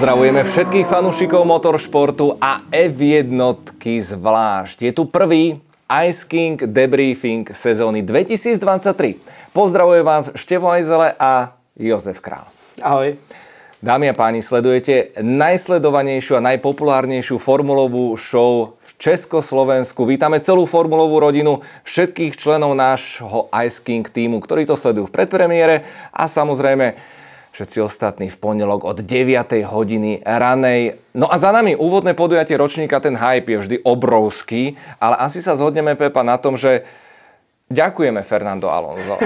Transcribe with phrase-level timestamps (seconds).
[0.00, 3.36] Pozdravujeme všetkých fanúšikov motoršportu a F1
[3.84, 4.88] zvlášť.
[4.88, 5.60] Je tu prvý
[6.08, 9.20] Ice King debriefing sezóny 2023.
[9.52, 12.48] Pozdravuje vás Števo Ajzele a Jozef Král.
[12.80, 13.20] Ahoj.
[13.84, 20.08] Dámy a páni, sledujete najsledovanejšiu a najpopulárnejšiu formulovú show v Československu.
[20.08, 25.84] Vítame celú formulovú rodinu, všetkých členov nášho Ice King týmu, ktorí to sledujú v predpremiére
[26.08, 27.19] a samozrejme
[27.50, 29.66] všetci ostatní v pondelok od 9.
[29.66, 30.98] hodiny ranej.
[31.14, 35.58] No a za nami úvodné podujatie ročníka, ten hype je vždy obrovský, ale asi sa
[35.58, 36.86] zhodneme, Pepa, na tom, že
[37.70, 39.18] Ďakujeme Fernando Alonso.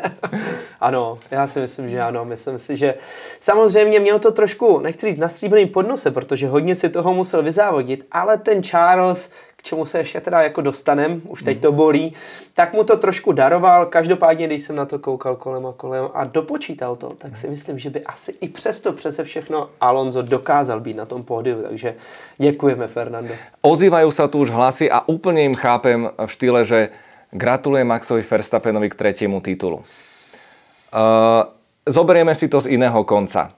[0.80, 2.24] ano, já si myslím, že ano.
[2.24, 2.94] Myslím si, že
[3.40, 8.38] samozřejmě měl to trošku, nechci říct, nastříbený podnose, protože hodně si toho musel vyzávodit, ale
[8.38, 9.30] ten Charles,
[9.64, 12.12] čemu se ještě teda jako dostanem, už teď to bolí,
[12.54, 13.86] tak mu to trošku daroval.
[13.86, 17.78] Každopádně, když jsem na to koukal kolem a kolem a dopočítal to, tak si myslím,
[17.78, 21.94] že by asi i přesto přese všechno Alonso dokázal být na tom pódiu, takže
[22.38, 23.32] děkujeme Fernando.
[23.64, 26.92] Ozývajú sa tu už hlasy a úplne im chápem v štýle, že
[27.32, 29.80] Gratulujem Maxovi Verstappenovi k tretiemu titulu.
[29.80, 31.50] Uh,
[31.88, 33.50] zoberieme si to z iného konca.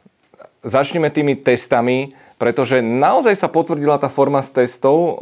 [0.64, 5.14] Začneme tými testami, pretože naozaj sa potvrdila tá forma z testov, uh,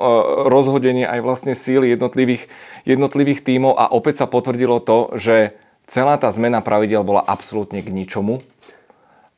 [0.51, 2.51] rozhodenie aj vlastne síly jednotlivých,
[2.83, 5.55] jednotlivých tímov a opäť sa potvrdilo to, že
[5.87, 8.43] celá tá zmena pravidel bola absolútne k ničomu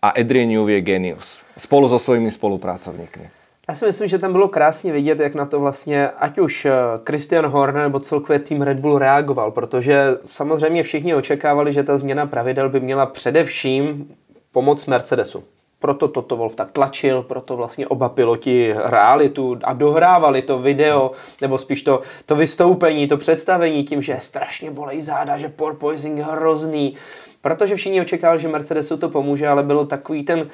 [0.01, 3.31] a Adrian Newey je genius spolu so svojimi spolupracovníkmi.
[3.69, 6.73] Já si myslím, že tam bylo krásně vidět, jak na to vlastně ať už eh,
[7.07, 12.27] Christian Horner nebo celkově tým Red Bull reagoval, protože samozřejmě všichni očekávali, že ta změna
[12.27, 14.09] pravidel by měla především
[14.53, 15.45] pomoc Mercedesu.
[15.87, 21.11] Proto Toto Wolf tak tlačil, proto vlastně oba piloti hráli tu a dohrávali to video,
[21.41, 26.25] nebo spíš to, to vystoupení, to představení tím, že strašně bolej záda, že porpoising je
[26.25, 26.95] hrozný.
[27.41, 30.48] Protože všichni očekávali, že Mercedesu to pomůže, ale bylo takový ten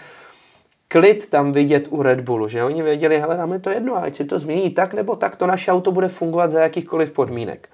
[0.89, 4.17] klid tam vidět u Red Bullu, že oni věděli, hele, nám je to jedno, ať
[4.17, 7.69] si to změní tak nebo tak, to naše auto bude fungovat za jakýchkoliv podmínek.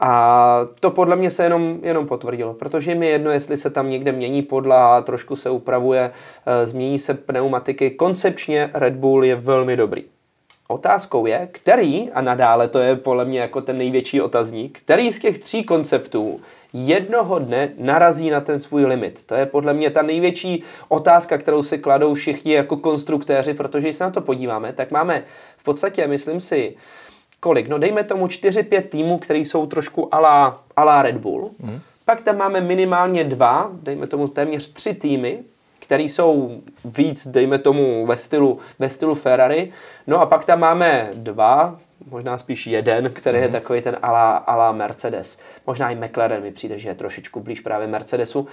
[0.00, 4.12] A to podle mě se jenom, jenom potvrdilo, protože mi jedno, jestli se tam někde
[4.12, 6.10] mění podla, trošku se upravuje,
[6.46, 7.90] eh, změní se pneumatiky.
[7.90, 10.04] Koncepčně Red Bull je velmi dobrý.
[10.68, 15.20] Otázkou je, který, a nadále to je podle mě jako ten největší otazník, který z
[15.20, 16.40] těch tří konceptů
[16.72, 19.22] jednoho dne narazí na ten svůj limit.
[19.26, 23.96] To je podle mě ta největší otázka, kterou si kladou všichni jako konstruktéři, protože když
[23.96, 25.24] se na to podíváme, tak máme
[25.56, 26.76] v podstatě, myslím si,
[27.46, 27.68] kolik?
[27.68, 31.50] No dejme tomu 4-5 týmů, který jsou trošku alá, alá Red Bull.
[31.62, 31.80] Mm.
[32.04, 35.38] Pak tam máme minimálně dva, dejme tomu téměř tři týmy,
[35.78, 39.72] který jsou víc, dejme tomu, ve stylu, ve stylu Ferrari.
[40.06, 41.78] No a pak tam máme dva,
[42.10, 43.42] možná spíš jeden, který mm-hmm.
[43.42, 43.52] je mhm.
[43.52, 45.38] takový ten ala, ala Mercedes.
[45.66, 48.46] Možná i McLaren mi přijde, že je trošičku blíž právě Mercedesu.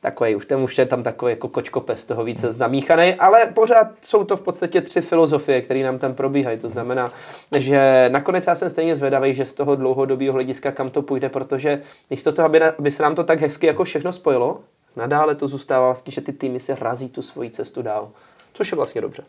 [0.00, 4.24] Takový, už ten už je tam takový jako kočkopes toho více znamíchaný, ale pořád jsou
[4.24, 6.58] to v podstatě tři filozofie, které nám tam probíhají.
[6.58, 7.12] To znamená,
[7.56, 11.80] že nakonec já jsem stejně zvědavý, že z toho dlouhodobého hlediska kam to půjde, protože
[12.10, 14.60] místo toho, aby, na, aby se nám to tak hezky jako všechno spojilo,
[14.96, 18.10] nadále to zůstává vlastně, že ty týmy si razí tu svoji cestu dál.
[18.56, 19.22] Což je vlastne dobře.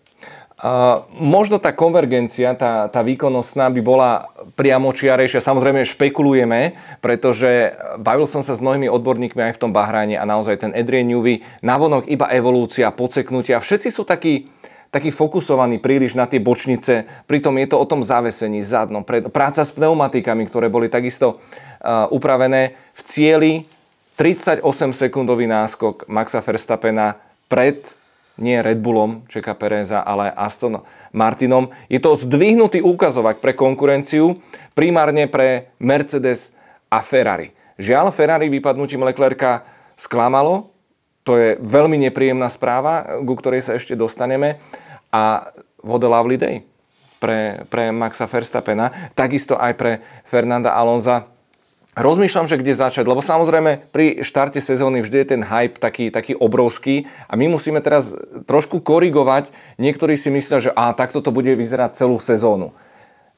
[0.58, 5.44] Uh, možno tá konvergencia, tá, tá výkonnostná by bola priamočiarejšia.
[5.44, 10.64] Samozrejme špekulujeme, pretože bavil som sa s mnohými odborníkmi aj v tom Bahrajne a naozaj
[10.64, 13.60] ten Adrian Newey, navonok iba evolúcia, podseknutia.
[13.60, 14.48] Všetci sú takí,
[14.96, 19.76] taký fokusovaný príliš na tie bočnice, pritom je to o tom zavesení zadnom, práca s
[19.76, 23.54] pneumatikami, ktoré boli takisto uh, upravené v cieli
[24.16, 24.64] 38
[24.96, 28.07] sekundový náskok Maxa Verstappena pred
[28.38, 30.82] nie Red Bullom Čeka Pereza, ale Aston
[31.14, 31.74] Martinom.
[31.90, 34.40] Je to zdvihnutý úkazovak pre konkurenciu,
[34.78, 36.54] primárne pre Mercedes
[36.88, 37.52] a Ferrari.
[37.78, 39.66] Žiaľ, Ferrari vypadnutím Leclerca
[39.98, 40.74] sklamalo,
[41.22, 44.64] to je veľmi nepríjemná správa, ku ktorej sa ešte dostaneme.
[45.12, 45.52] A
[45.84, 46.64] what a lovely day
[47.20, 49.92] pre, pre Maxa Verstappena, takisto aj pre
[50.24, 51.37] Fernanda Alonza
[51.98, 56.38] rozmýšľam, že kde začať, lebo samozrejme pri štarte sezóny vždy je ten hype taký, taký
[56.38, 58.14] obrovský a my musíme teraz
[58.46, 59.50] trošku korigovať.
[59.82, 62.78] Niektorí si myslia, že á, takto to bude vyzerať celú sezónu.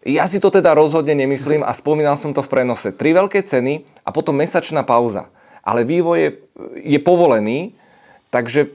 [0.04, 2.92] Ja si to teda rozhodne nemyslím a spomínal som to v prenose.
[2.92, 5.32] Tri veľké ceny a potom mesačná pauza.
[5.64, 6.32] Ale vývoj je,
[6.96, 7.76] je povolený,
[8.32, 8.72] takže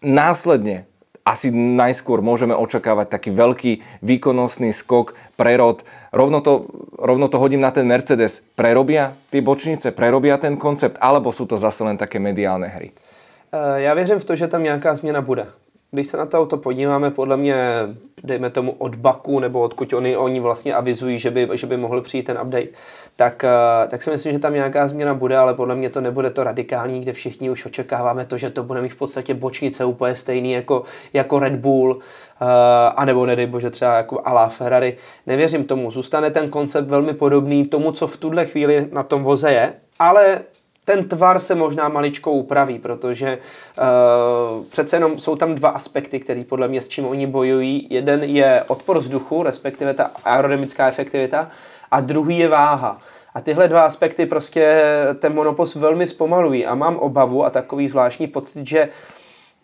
[0.00, 0.87] následne
[1.28, 5.84] asi najskôr môžeme očakávať taký veľký výkonnostný skok, prerod.
[6.08, 6.64] Rovno to,
[6.96, 8.40] rovno to hodím na ten Mercedes.
[8.56, 12.96] Prerobia ty bočnice, prerobia ten koncept, alebo sú to zase len také mediálne hry?
[13.52, 15.46] Eh, já věřím v to, že tam nějaká změna bude.
[15.90, 17.56] Když se na to auto podíváme, podle mě,
[18.24, 22.00] dejme tomu od Baku, nebo odkud oni, oni vlastně avizují, že by, že by mohl
[22.00, 22.68] přijít ten update,
[23.16, 26.30] tak, eh, tak si myslím, že tam nějaká změna bude, ale podle mě to nebude
[26.30, 30.14] to radikální, kde všichni už očekáváme to, že to bude mít v podstatě bočnice úplně
[30.14, 30.82] stejný jako,
[31.12, 32.00] jako Red Bull, uh,
[32.96, 34.96] anebo nedej bože třeba jako Alá Ferrari.
[35.26, 39.52] Nevěřím tomu, zůstane ten koncept velmi podobný tomu, co v tuhle chvíli na tom voze
[39.52, 40.38] je, ale
[40.88, 46.44] ten tvar se možná maličko upraví, protože uh, přece jenom jsou tam dva aspekty, které
[46.44, 47.86] podle mě s čím oni bojují.
[47.90, 51.50] Jeden je odpor vzduchu, respektive ta aerodynamická efektivita,
[51.90, 52.98] a druhý je váha.
[53.34, 54.82] A tyhle dva aspekty prostě
[55.18, 58.88] ten monopost velmi zpomalují a mám obavu a takový zvláštní pocit, že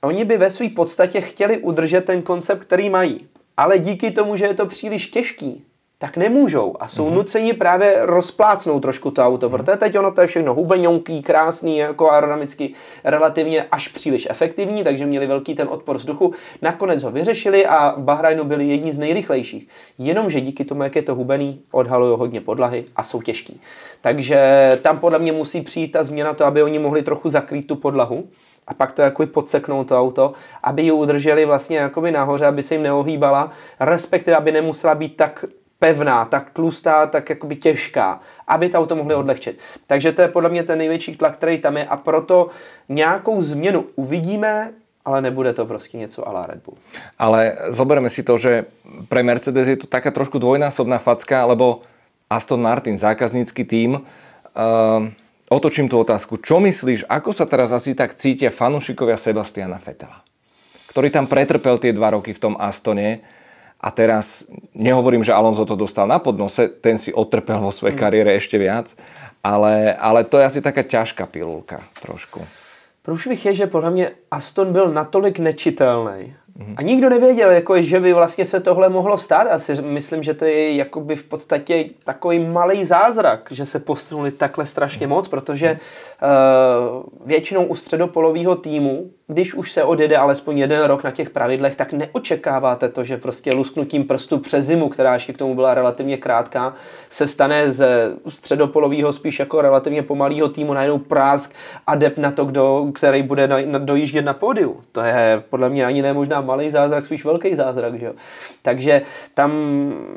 [0.02, 3.28] oni by ve své podstatě chtěli udržet ten koncept, který mají.
[3.56, 5.64] Ale díky tomu, že je to příliš těžký,
[6.04, 7.14] tak nemůžou a jsou mm-hmm.
[7.14, 9.50] nuceni právě rozplácnout trošku to auto, mm-hmm.
[9.64, 12.72] protože teď ono to je všechno hubeňonký, krásný, jako aerodynamicky
[13.04, 16.34] relativně až příliš efektivní, takže měli velký ten odpor vzduchu.
[16.62, 19.68] Nakonec ho vyřešili a v Bahrajnu byli jedni z nejrychlejších.
[19.98, 23.60] Jenomže díky tomu, jak je to hubený, odhalují hodně podlahy a jsou těžký.
[24.00, 27.76] Takže tam podle mě musí přijít ta změna to, aby oni mohli trochu zakrýt tu
[27.76, 28.28] podlahu
[28.66, 32.74] a pak to jako podseknout to auto, aby ji udrželi vlastně jakoby nahoře, aby se
[32.74, 35.44] jim neohýbala, respektive aby nemusela být tak
[35.78, 39.58] pevná, tak tlustá, tak jakoby těžká, aby to auto mohli odlehčit.
[39.86, 42.48] Takže to je podle mě ten největší tlak, který tam je a proto
[42.88, 44.72] nějakou změnu uvidíme,
[45.04, 46.76] ale nebude to prostě něco ala Red Bull.
[47.18, 48.64] Ale zoberme si to, že
[49.08, 51.84] pre Mercedes je to taká trošku dvojnásobná facka, lebo
[52.30, 54.00] Aston Martin, zákaznícky tým, uh,
[55.52, 56.40] otočím tú otázku.
[56.40, 60.24] Čo myslíš, ako sa teraz asi tak cítia fanúšikovia Sebastiana Fetela?
[60.88, 63.20] Ktorý tam pretrpel tie dva roky v tom Astone
[63.80, 68.00] a teraz nehovorím, že Alonso to dostal na podnose, ten si otrpel vo svojej mm.
[68.00, 68.96] kariére ešte viac,
[69.44, 72.40] ale, ale to je asi taká ťažká pilulka trošku.
[73.04, 76.34] Průšvih je, že podle mě Aston byl natolik nečitelný,
[76.76, 79.46] a nikdo nevěděl, jako, že by vlastně se tohle mohlo stát.
[79.50, 84.66] Asi myslím, že to je jakoby v podstatě takový malý zázrak, že se posunuli takhle
[84.66, 85.78] strašně moc, protože
[86.22, 91.76] uh, většinou u středopolového týmu když už se odjede alespoň jeden rok na těch pravidlech,
[91.76, 96.16] tak neočekáváte to, že prostě lusknutím prstu přes zimu, která ještě k tomu byla relativně
[96.16, 96.74] krátká,
[97.10, 101.54] se stane ze středopolového spíš jako relativně pomalého týmu najednou prásk
[101.86, 104.80] adept na to, kdo, který bude na, na, dojíždět na pódiu.
[104.92, 108.00] To je podle mě ani ne možná malý zázrak, spíš velký zázrak.
[108.00, 108.12] Že?
[108.62, 109.02] Takže
[109.34, 109.52] tam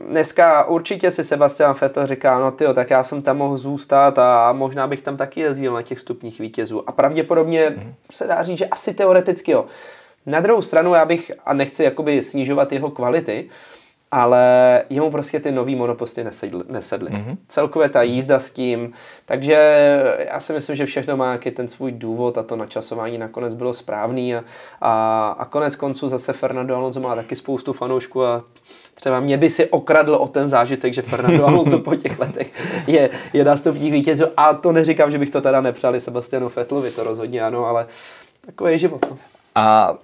[0.09, 4.51] dneska určitě si Sebastian Vettel říká, no tyjo, tak já jsem tam mohl zůstat a
[4.51, 6.89] možná bych tam taky jezdil na těch stupních vítězů.
[6.89, 7.93] A pravděpodobně mm.
[8.11, 9.65] se dá říct, že asi teoreticky jo.
[10.25, 13.49] Na druhou stranu já bych, a nechci jakoby snižovat jeho kvality,
[14.11, 16.63] ale jemu prostě ty nový monoposty nesedly.
[16.69, 17.09] nesedly.
[17.09, 17.37] Mm-hmm.
[17.47, 18.93] Celkově ta jízda s tím,
[19.25, 19.55] takže
[20.31, 23.73] já si myslím, že všechno má nějaký ten svůj důvod a to načasování nakonec bylo
[23.73, 24.43] správný a,
[24.81, 28.43] a, a konec konců zase Fernando Alonso má taky spoustu fanoušků a
[28.95, 32.53] třeba mě by si okradl o ten zážitek, že Fernando Alonso po těch letech
[32.87, 37.03] je, je nástupník vítězů a to neříkám, že bych to teda nepřáli Sebastianu Fettlovi, to
[37.03, 37.85] rozhodně ano, ale
[38.47, 39.05] Takový je život.
[39.11, 39.17] No.
[39.55, 39.95] A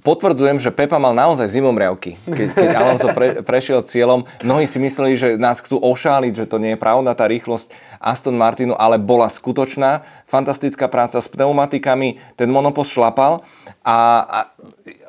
[0.00, 4.26] potvrdzujem, že Pepa mal naozaj zimomriavky, keď, keď Alonso pre, prešiel cieľom.
[4.42, 7.70] Mnohí si mysleli, že nás chcú ošáliť, že to nie je pravda, tá rýchlosť
[8.02, 10.02] Aston Martinu, ale bola skutočná.
[10.26, 13.44] Fantastická práca s pneumatikami, ten monopost šlapal.
[13.84, 14.38] A, a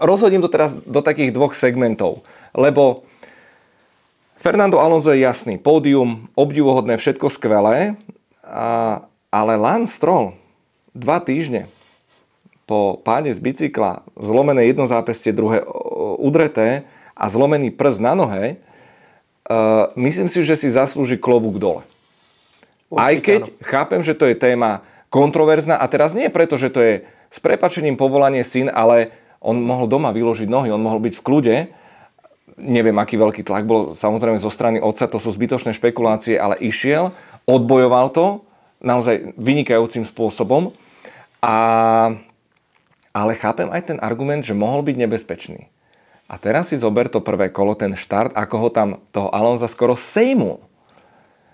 [0.04, 2.22] rozhodím to teraz do takých dvoch segmentov,
[2.54, 3.08] lebo
[4.38, 7.98] Fernando Alonso je jasný, pódium, obdivuhodné, všetko skvelé,
[8.46, 9.02] a,
[9.34, 10.38] ale Lance Stroll,
[10.94, 11.66] dva týždne
[12.66, 15.62] po páde z bicykla zlomené jedno zápestie, druhé
[16.18, 18.58] udreté a zlomený prst na nohe,
[19.48, 21.86] uh, myslím si, že si zaslúži klobúk dole.
[22.90, 23.56] Určite, Aj keď áno.
[23.66, 26.94] chápem, že to je téma kontroverzná a teraz nie preto, že to je
[27.32, 31.56] s prepačením povolanie syn, ale on mohol doma vyložiť nohy, on mohol byť v kľude.
[32.56, 37.14] Neviem, aký veľký tlak bol samozrejme zo strany otca, to sú zbytočné špekulácie, ale išiel,
[37.46, 38.42] odbojoval to
[38.82, 40.72] naozaj vynikajúcim spôsobom
[41.44, 41.56] a
[43.16, 45.72] ale chápem aj ten argument, že mohol byť nebezpečný.
[46.28, 49.96] A teraz si zober to prvé kolo, ten štart, ako ho tam toho Alonza skoro
[49.96, 50.60] sejmul.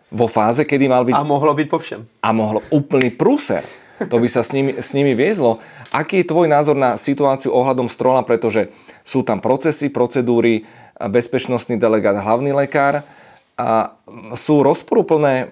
[0.10, 1.13] Vo fáze, kedy mal byť...
[1.13, 2.01] A mohlo byť po všem.
[2.25, 3.62] A mohlo úplný prúser.
[4.01, 5.62] To by sa s nimi, s nimi viezlo.
[5.94, 8.74] Aký je tvoj názor na situáciu ohľadom Strola, pretože
[9.06, 10.65] sú tam procesy, procedúry,
[10.98, 13.06] bezpečnostný delegát, hlavný lekár
[13.53, 13.94] a
[14.34, 15.48] sú rozporúplné e,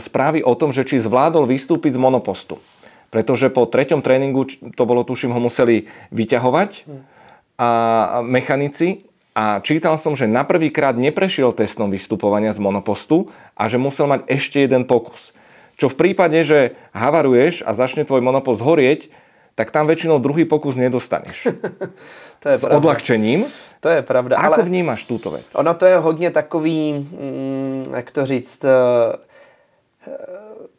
[0.00, 2.56] správy o tom, že či zvládol vystúpiť z monopostu
[3.12, 6.88] pretože po treťom tréningu, to bolo tuším, ho museli vyťahovať
[7.60, 7.68] a
[8.24, 9.04] mechanici
[9.36, 14.24] a čítal som, že na prvýkrát neprešiel testom vystupovania z monopostu a že musel mať
[14.32, 15.36] ešte jeden pokus.
[15.76, 19.12] Čo v prípade, že havaruješ a začne tvoj monopost horieť,
[19.52, 21.52] tak tam väčšinou druhý pokus nedostaneš.
[22.42, 22.76] to je S pravda.
[22.80, 23.44] odlahčením.
[23.84, 24.40] To je pravda.
[24.40, 25.52] Ako ale vnímáš tuto věc?
[25.52, 28.72] Ono to je hodně takový, mm, jak to říct, eh,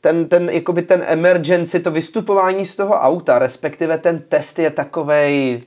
[0.04, 5.64] ten, ten, jakoby ten emergency, to vystupování z toho auta, respektive ten test je takovej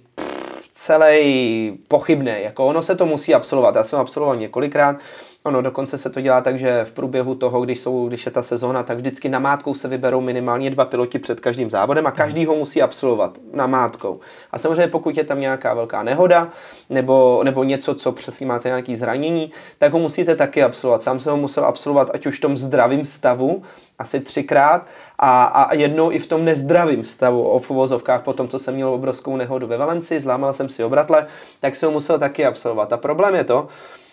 [0.75, 2.33] celý pochybný.
[2.38, 3.75] Jako ono se to musí absolvovat.
[3.75, 4.97] Já jsem absolvoval několikrát.
[5.46, 8.42] Ono dokonce se to dělá tak, že v průběhu toho, když, jsou, když je ta
[8.42, 12.56] sezóna, tak vždycky namátkou se vyberou minimálně dva piloti před každým závodem a každý ho
[12.56, 14.20] musí absolvovat namátkou.
[14.52, 16.48] A samozřejmě pokud je tam nějaká velká nehoda
[16.90, 21.02] nebo, nebo něco, co přesně máte nějaké zranění, tak ho musíte taky absolvovat.
[21.02, 23.62] Sám jsem ho musel absolvovat ať už v tom zdravém stavu,
[23.98, 24.86] asi třikrát
[25.18, 28.88] a, a jednou i v tom nezdravém stavu o uvozovkách po tom, co jsem měl
[28.88, 31.26] obrovskou nehodu ve Valencii, zlámal jsem si obratle,
[31.60, 32.92] tak jsem ho musel taky absolvovat.
[32.92, 33.68] A problém je to,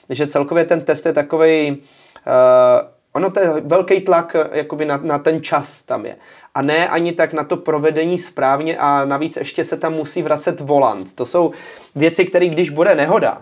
[0.10, 1.78] že celkově ten test je takový, uh,
[3.14, 6.16] ono to je velký tlak eh, jakoby na, na ten čas tam je.
[6.56, 10.60] A ne ani tak na to provedení správně a navíc ještě se tam musí vracet
[10.60, 11.16] volant.
[11.16, 11.52] To jsou
[11.96, 13.42] věci, které když bude nehoda,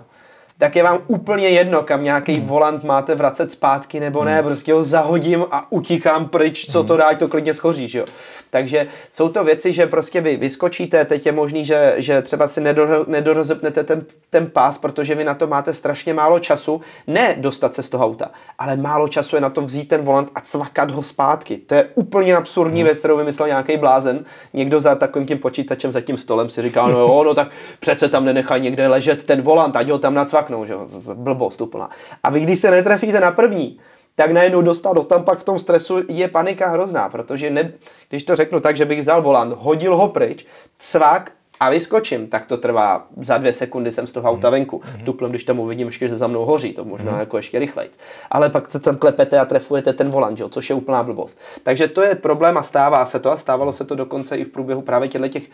[0.61, 2.47] tak je vám úplně jedno, kam nějaký hmm.
[2.47, 4.43] volant máte vracet zpátky nebo ne, hmm.
[4.43, 6.87] prostě ho zahodím a utíkám pryč, co hmm.
[6.87, 8.05] to dá, to klidně schoří, že jo.
[8.49, 12.61] Takže jsou to věci, že prostě vy vyskočíte, teď je možný, že, že třeba si
[12.61, 17.75] nedor, nedorozepnete ten, ten pás, protože vy na to máte strašně málo času, ne dostat
[17.75, 20.91] se z toho auta, ale málo času je na to vzít ten volant a cvakat
[20.91, 21.57] ho zpátky.
[21.57, 22.85] To je úplně absurdní hmm.
[22.85, 24.25] věc, kterou vymyslel nějaký blázen.
[24.53, 27.47] Někdo za takovým tím počítačem, za tím stolem si říkal, no jo, no tak
[27.79, 31.61] přece tam nenechají někde ležet ten volant, ať ho tam nacvak trefnou, že jo, blbost
[31.61, 31.89] úplná.
[32.23, 33.79] A vy, když se netrefíte na první,
[34.15, 37.73] tak najednou dostat do tam pak v tom stresu je panika hrozná, protože ne,
[38.09, 40.45] když to řeknu tak, že bych vzal volant, hodil ho pryč,
[40.79, 41.31] cvak
[41.61, 44.51] a vyskočím, tak to trvá za dvě sekundy jsem z toho auta mhm.
[44.51, 44.77] venku.
[44.77, 45.03] Mm-hmm.
[45.03, 47.19] Tuplem, když tam uvidím ještě, že za mnou hoří, to možná mm-hmm.
[47.19, 47.89] jako ještě rychleji.
[48.31, 50.43] Ale pak se tam klepete a trefujete ten volant, že?
[50.49, 51.39] což je úplná blbost.
[51.63, 54.49] Takže to je problém a stává se to a stávalo se to dokonce i v
[54.49, 55.49] průběhu právě těchto těch uh,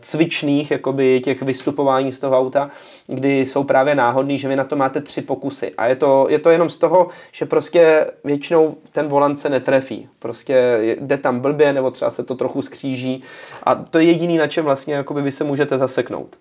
[0.00, 2.70] cvičných, jakoby těch vystupování z toho auta,
[3.06, 5.72] kdy jsou právě náhodný, že vy na to máte tři pokusy.
[5.78, 10.08] A je to, je to jenom z toho, že prostě většinou ten volant se netrefí.
[10.18, 13.22] Prostě jde tam blbě, nebo třeba se to trochu skříží.
[13.62, 16.36] A to je jediný, na čem vlastně jako jakoby vy se můžete zaseknout.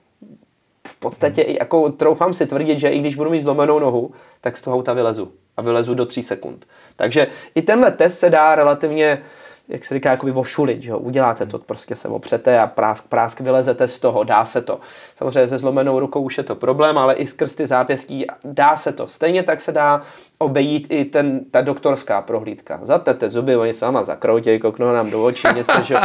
[0.88, 1.55] V podstatě, hmm.
[1.60, 4.94] jako troufám si tvrdit, že i když budu mít zlomenou nohu, tak z toho auta
[4.94, 5.32] vylezu.
[5.58, 6.67] A vylezu do 3 sekund.
[6.96, 9.22] Takže i tenhle test se dá relativně
[9.67, 10.98] jak se říká, jakoby vošulit, že jo?
[10.98, 14.79] uděláte to, prostě se opřete a prásk, prásk vylezete z toho, dá se to.
[15.15, 18.91] Samozřejmě se zlomenou rukou už je to problém, ale i skrz ty zápěstí dá se
[18.91, 19.07] to.
[19.07, 20.01] Stejně tak se dá
[20.38, 22.79] obejít i ten, ta doktorská prohlídka.
[22.84, 25.95] Zatete zuby, oni s váma zakroutějí, koknou nám do očí, něco, že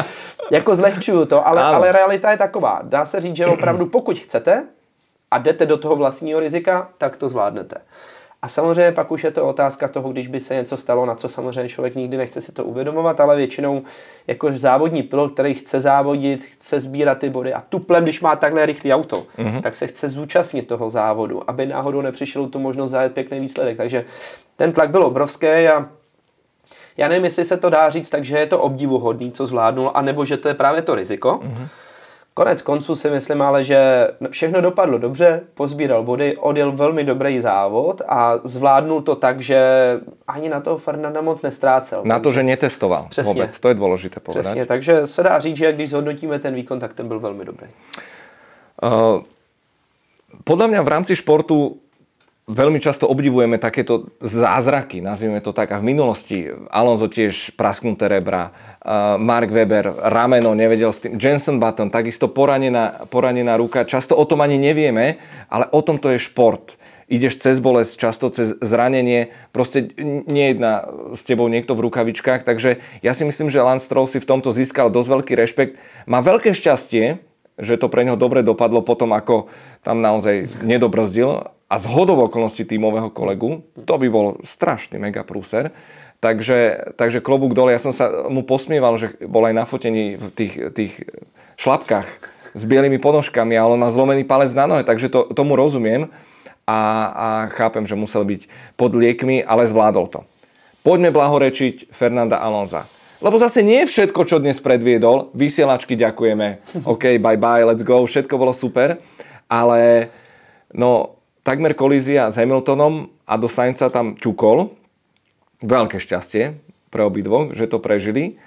[0.50, 2.80] jako zlehčuju to, ale, ale realita je taková.
[2.82, 4.66] Dá se říct, že opravdu pokud chcete
[5.30, 7.76] a jdete do toho vlastního rizika, tak to zvládnete.
[8.42, 11.28] A samozřejmě pak už je to otázka toho, když by se něco stalo, na co
[11.28, 13.82] samozřejmě člověk nikdy nechce si to uvědomovat, ale většinou
[14.26, 18.66] jakož závodní pilot, který chce závodit, chce sbírat ty body a tuplem, když má takhle
[18.66, 19.61] rychlý auto, mm-hmm.
[19.61, 23.76] tak se chce zúčastnit toho závodu, aby náhodou nepřišel tu možnost zajet pěkný výsledek.
[23.76, 24.04] Takže
[24.56, 25.88] ten tlak byl obrovský a
[26.97, 30.25] já nevím, jestli se to dá říct tak, že je to obdivuhodný, co zvládnul, anebo
[30.25, 31.40] že to je právě to riziko.
[31.42, 31.68] Mm-hmm
[32.34, 38.02] Konec konců si myslím ale, že všechno dopadlo dobře, pozbíral body, odjel velmi dobrý závod
[38.08, 39.60] a zvládnul to tak, že
[40.28, 42.00] ani na toho Fernanda moc nestrácel.
[42.04, 43.32] Na to, že netestoval Přesně.
[43.32, 44.44] vůbec, to je důležité povedať.
[44.44, 47.66] Přesně, takže se dá říct, že když zhodnotíme ten výkon, tak ten byl velmi dobrý.
[48.82, 49.22] Uh,
[50.44, 51.76] podle mě v rámci športu
[52.49, 55.75] veľmi často obdivujeme takéto zázraky, nazvime to tak.
[55.75, 58.54] A v minulosti Alonso tiež prasknuté rebra,
[59.20, 63.85] Mark Webber, rameno, nevedel s tým, Jensen Button, takisto poranená, poranená ruka.
[63.85, 65.20] Často o tom ani nevieme,
[65.52, 66.80] ale o tom to je šport.
[67.11, 69.90] Ideš cez bolesť, často cez zranenie, proste
[70.30, 74.30] nejedná s tebou niekto v rukavičkách, takže ja si myslím, že Lance Stroll si v
[74.30, 75.75] tomto získal dosť veľký rešpekt.
[76.06, 77.18] Má veľké šťastie,
[77.59, 79.50] že to pre neho dobre dopadlo potom, ako
[79.82, 85.70] tam naozaj nedobrzdil a z hodov okolností tímového kolegu, to by bol strašný mega prúser.
[86.20, 90.28] Takže, takže klobúk dole, ja som sa mu posmieval, že bol aj na fotení v
[90.34, 90.92] tých, tých
[91.56, 92.08] šlapkách
[92.52, 96.12] s bielými ponožkami, ale on má zlomený palec na nohe, takže to, tomu rozumiem
[96.68, 100.20] a, a chápem, že musel byť pod liekmi, ale zvládol to.
[100.84, 102.84] Poďme blahorečiť Fernanda Alonza.
[103.20, 106.60] Lebo zase nie všetko, čo dnes predviedol, vysielačky ďakujeme,
[106.92, 109.00] OK, bye bye, let's go, všetko bolo super,
[109.48, 110.10] ale
[110.72, 114.73] no, takmer kolízia s Hamiltonom a do Sainca tam ťukol.
[115.61, 116.56] Veľké šťastie
[116.88, 118.40] pre obidvoch, že to prežili,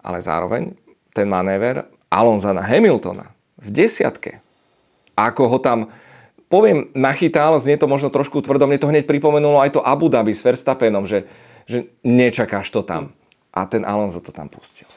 [0.00, 0.72] ale zároveň
[1.12, 4.40] ten manéver Alonza na Hamiltona v desiatke.
[5.14, 5.94] Ako ho tam,
[6.50, 10.34] poviem, nachytal, znie to možno trošku tvrdo, mne to hneď pripomenulo aj to Abu Dhabi
[10.34, 11.30] s Verstappenom, že,
[11.70, 13.14] že nečakáš to tam.
[13.54, 14.90] A ten Alonso to tam pustil.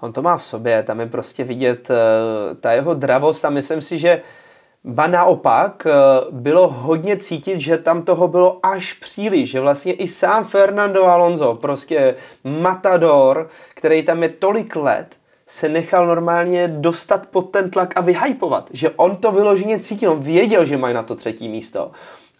[0.00, 1.96] On to má v sobě, tam je prostě vidět uh,
[2.60, 4.22] ta jeho dravost a myslím si, že
[4.88, 5.86] Ba naopak,
[6.30, 11.54] bylo hodně cítit, že tam toho bylo až příliš, že vlastně i sám Fernando Alonso,
[11.54, 12.14] prostě
[12.44, 15.16] matador, který tam je tolik let,
[15.46, 18.68] se nechal normálně dostat pod ten tlak a vyhypovat.
[18.72, 21.90] Že on to vyloženě cítil, on věděl, že mají na to třetí místo.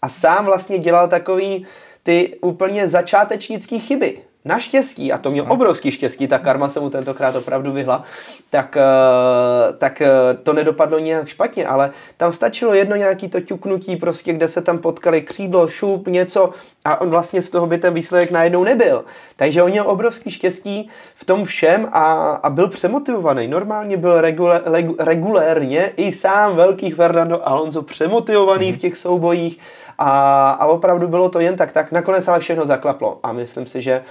[0.01, 1.65] A sám vlastně dělal takový
[2.03, 7.35] ty úplně začátečnické chyby naštěstí, a to měl obrovský štěstí, ta karma se mu tentokrát
[7.35, 8.03] opravdu vyhla,
[8.49, 10.09] tak, eh, tak eh,
[10.43, 14.77] to nedopadlo nějak špatně, ale tam stačilo jedno nějaký to ťuknutí, prostě, kde se tam
[14.77, 16.49] potkali křídlo, šup, něco
[16.85, 19.05] a on vlastně z toho by ten výsledek najednou nebyl.
[19.35, 23.47] Takže on měl obrovský štěstí v tom všem a, a byl přemotivovaný.
[23.47, 24.61] Normálně byl regulé,
[24.99, 28.75] regulérně i sám velký Fernando Alonso přemotivovaný mm-hmm.
[28.75, 29.59] v těch soubojích
[29.97, 33.81] a, a opravdu bylo to jen tak, tak nakonec ale všechno zaklaplo a myslím si,
[33.81, 34.03] že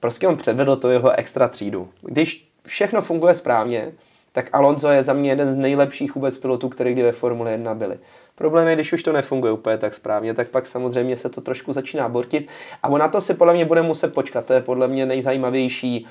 [0.00, 1.88] Prostě on předvedl to jeho extra třídu.
[2.00, 3.92] Když všechno funguje správně,
[4.32, 7.74] tak Alonso je za mě jeden z nejlepších vůbec pilotů, který kdy ve Formule 1
[7.74, 7.98] byli.
[8.34, 11.72] Problém je, když už to nefunguje úplně tak správně, tak pak samozřejmě se to trošku
[11.72, 12.48] začíná bortit
[12.82, 14.46] a na to si podle mě bude muset počkat.
[14.46, 16.06] To je podle mě nejzajímavější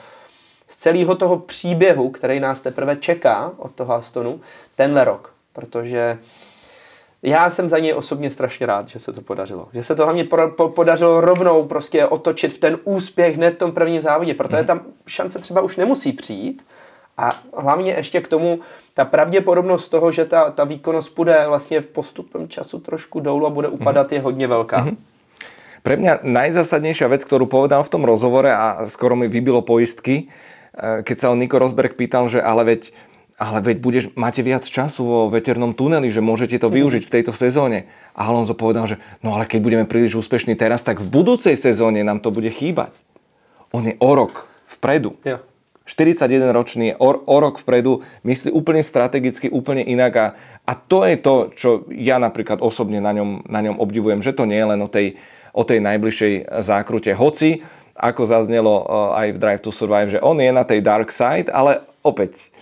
[0.67, 4.41] z celého toho příběhu, který nás teprve čeká od toho Astonu,
[4.75, 5.33] tenhle rok.
[5.53, 6.17] Protože
[7.25, 9.67] já jsem za něj osobně strašně rád, že se to podařilo.
[9.73, 13.57] Že se to hlavně po, po, podařilo rovnou prostě otočit v ten úspěch hned v
[13.57, 14.67] tom prvním závodě, protože mm.
[14.67, 16.65] tam šance třeba už nemusí přijít.
[17.17, 18.59] A hlavně ještě k tomu
[18.93, 23.67] ta pravděpodobnost toho, že ta, ta výkonnost bude vlastně postupem času trošku dolů a bude
[23.67, 24.15] upadat, mm.
[24.15, 24.83] je hodně velká.
[24.83, 24.97] Mm.
[25.85, 30.33] Pre mňa najzásadnejšia vec, ktorú povedal v tom rozhovore a skoro mi vybilo poistky,
[30.73, 32.89] eh, keď sa on Niko Rosberg pýtal, že ale veď
[33.35, 37.35] ale veď budeš, máte viac času vo veternom tuneli, že môžete to využiť v tejto
[37.35, 37.91] sezóne.
[38.15, 41.99] A Alonso povedal, že no ale keď budeme príliš úspešní teraz, tak v budúcej sezóne
[42.07, 42.95] nám to bude chýbať.
[43.75, 44.47] On je o rok
[44.79, 45.19] vpredu.
[45.27, 45.43] Ja.
[45.85, 50.27] 41 ročný, o, o rok vpredu, myslí úplne strategicky, úplne inak a,
[50.65, 54.49] a to je to, čo ja napríklad osobne na ňom, na ňom obdivujem, že to
[54.49, 55.21] nie je len o tej,
[55.53, 56.33] o tej najbližšej
[56.65, 57.13] zákrute.
[57.13, 57.61] Hoci,
[57.93, 58.81] ako zaznelo
[59.13, 62.54] aj v Drive to Survive, že on je na tej dark side, ale opäť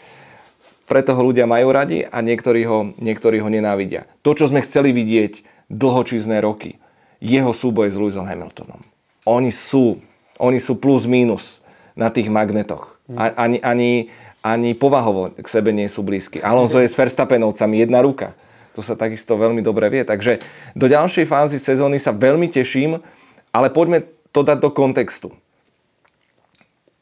[0.84, 4.08] preto ho ľudia majú radi a niektorí ho, niektorí ho nenávidia.
[4.22, 6.78] To, čo sme chceli vidieť dlhočízne roky,
[7.24, 8.84] jeho súboj s Lewisom Hamiltonom.
[9.24, 10.04] Oni sú,
[10.36, 11.64] oni sú plus minus
[11.96, 13.00] na tých magnetoch.
[13.16, 14.12] Ani, ani,
[14.44, 16.44] ani povahovo k sebe nie sú blízky.
[16.44, 18.36] Alonso je s Verstappenovcami jedna ruka.
[18.76, 20.04] To sa takisto veľmi dobre vie.
[20.04, 20.44] Takže
[20.74, 23.00] do ďalšej fázy sezóny sa veľmi teším,
[23.54, 25.30] ale poďme to dať do kontextu.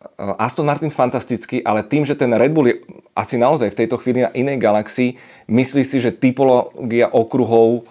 [0.02, 2.76] Eh, Aston Martin fantastický, ale tým, že ten Red Bull je
[3.14, 5.18] asi naozaj v tejto chvíli na inej galaxii,
[5.50, 7.86] myslí si, že typológia okruhov eh,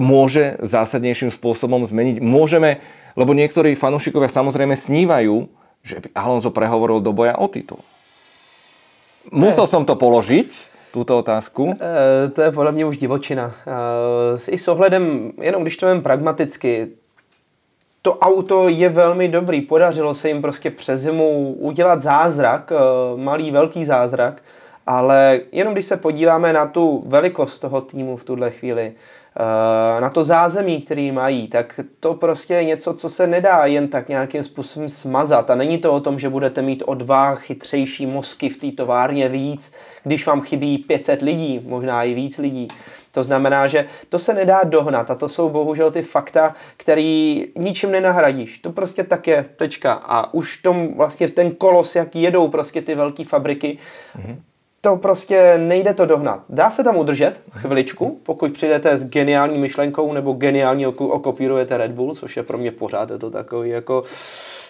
[0.00, 2.24] môže zásadnejším spôsobom zmeniť.
[2.24, 2.80] Môžeme,
[3.16, 5.48] lebo niektorí fanúšikovia samozrejme snívajú,
[5.84, 7.80] že by Alonso prehovoril do boja o titul.
[9.28, 11.76] Musel som to položiť, tuto otázku?
[11.76, 13.52] E, to je podle mě už divočina.
[13.66, 16.88] E, I s ohledem, jenom když to jen pragmaticky,
[18.02, 19.60] to auto je velmi dobrý.
[19.60, 22.76] Podařilo se jim prostě přes zimu udělat zázrak, eh,
[23.16, 24.42] malý, velký zázrak,
[24.86, 28.92] ale jenom když se podíváme na tu velikost toho týmu v tuhle chvíli,
[30.00, 34.08] na to zázemí, který mají, tak to prostě je něco, co se nedá jen tak
[34.08, 35.50] nějakým způsobem smazat.
[35.50, 39.28] A není to o tom, že budete mít o dva chytřejší mozky v té továrně
[39.28, 39.72] víc,
[40.04, 42.68] když vám chybí 500 lidí, možná i víc lidí.
[43.12, 47.90] To znamená, že to se nedá dohnat a to jsou bohužel ty fakta, který ničím
[47.90, 48.58] nenahradíš.
[48.58, 49.92] To prostě tak je, tečka.
[49.92, 53.78] A už tom vlastně ten kolos, jak jedou prostě ty velké fabriky,
[54.18, 54.36] mm-hmm.
[54.80, 56.40] To prostě nejde to dohnat.
[56.48, 62.14] Dá se tam udržet chviličku, pokud přijdete s geniální myšlenkou nebo geniálně okopírujete Red Bull,
[62.14, 64.02] což je pro mě pořád je to takový jako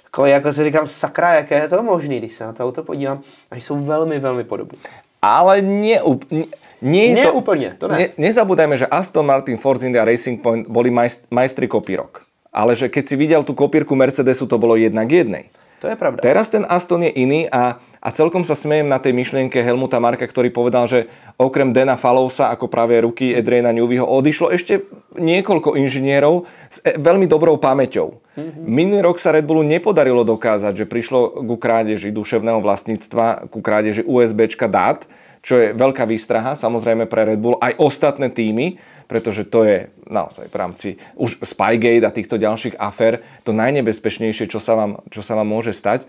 [0.04, 3.20] jako, jako si říkám, sakra, jaké je to možné, když se na to auto podívám.
[3.50, 4.78] A jsou velmi, velmi podobné.
[5.22, 6.46] Ale nie, nie
[6.82, 7.98] nie, nie to, úplne, to ne.
[7.98, 8.06] ne.
[8.14, 10.94] Nezabúdajme, že Aston Martin, Force India Racing Point boli
[11.30, 12.22] majstri kopírok.
[12.54, 15.50] Ale že keď si videl tú kopírku Mercedesu, to bolo jednak jednej.
[15.82, 16.22] To je pravda.
[16.22, 20.22] Teraz ten Aston je iný a, a celkom sa smejem na tej myšlienke Helmuta Marka,
[20.26, 24.86] ktorý povedal, že okrem Dana Falousa ako práve ruky Edrejna Newvyho odišlo ešte
[25.18, 28.14] niekoľko inžinierov s e, veľmi dobrou pamäťou.
[28.38, 28.64] Mm-hmm.
[28.64, 34.06] Minulý rok sa Red Bullu nepodarilo dokázať, že prišlo ku krádeži duševného vlastníctva, ku krádeži
[34.06, 35.02] USBčka dát,
[35.42, 40.50] čo je veľká výstraha samozrejme pre Red Bull, aj ostatné týmy, pretože to je naozaj
[40.52, 45.38] v rámci už Spygate a týchto ďalších afér to najnebezpečnejšie, čo sa vám, čo sa
[45.38, 46.04] vám môže stať.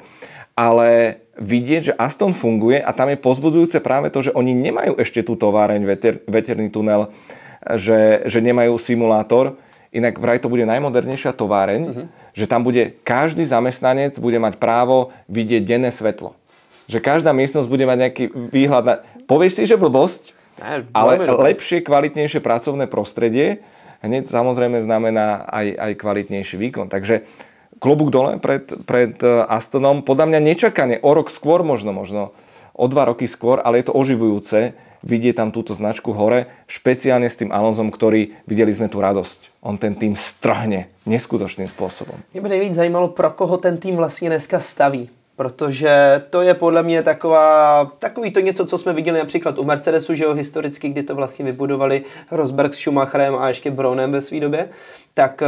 [0.60, 5.24] Ale vidieť, že Aston funguje a tam je pozbudujúce práve to, že oni nemajú ešte
[5.24, 7.16] tú továreň, veter, veterný tunel,
[7.80, 9.56] že, že nemajú simulátor,
[9.90, 12.06] Inak vraj to bude najmodernejšia továreň, uh-huh.
[12.38, 16.38] že tam bude každý zamestnanec bude mať právo vidieť denné svetlo.
[16.86, 18.96] že každá miestnosť bude mať nejaký výhľad na...
[19.26, 23.64] Povieš si, že blbosť, Ne, ale lepšie, kvalitnejšie pracovné prostredie
[24.04, 26.92] hneď samozrejme znamená aj, aj kvalitnejší výkon.
[26.92, 27.24] Takže
[27.80, 30.04] klobúk dole pred, pred eh, Astonom.
[30.04, 32.36] Podľa mňa nečakane, o rok skôr možno, možno
[32.76, 37.40] o dva roky skôr, ale je to oživujúce vidieť tam túto značku hore, špeciálne s
[37.40, 39.64] tým Alonzom, ktorý, videli sme tu radosť.
[39.64, 42.16] On ten tým strhne neskutočným spôsobom.
[42.34, 45.10] Mě by nejvíc zajímalo, pro koho ten tým vlastně dneska staví.
[45.40, 50.16] Protože to je podle mě taková, takový to něco, co jsme viděli například u Mercedesu,
[50.16, 54.40] že jo, historicky, kdy to vlastně vybudovali Rosberg s Schumacherem a ještě Brownem ve své
[54.40, 54.70] době,
[55.14, 55.48] tak eh,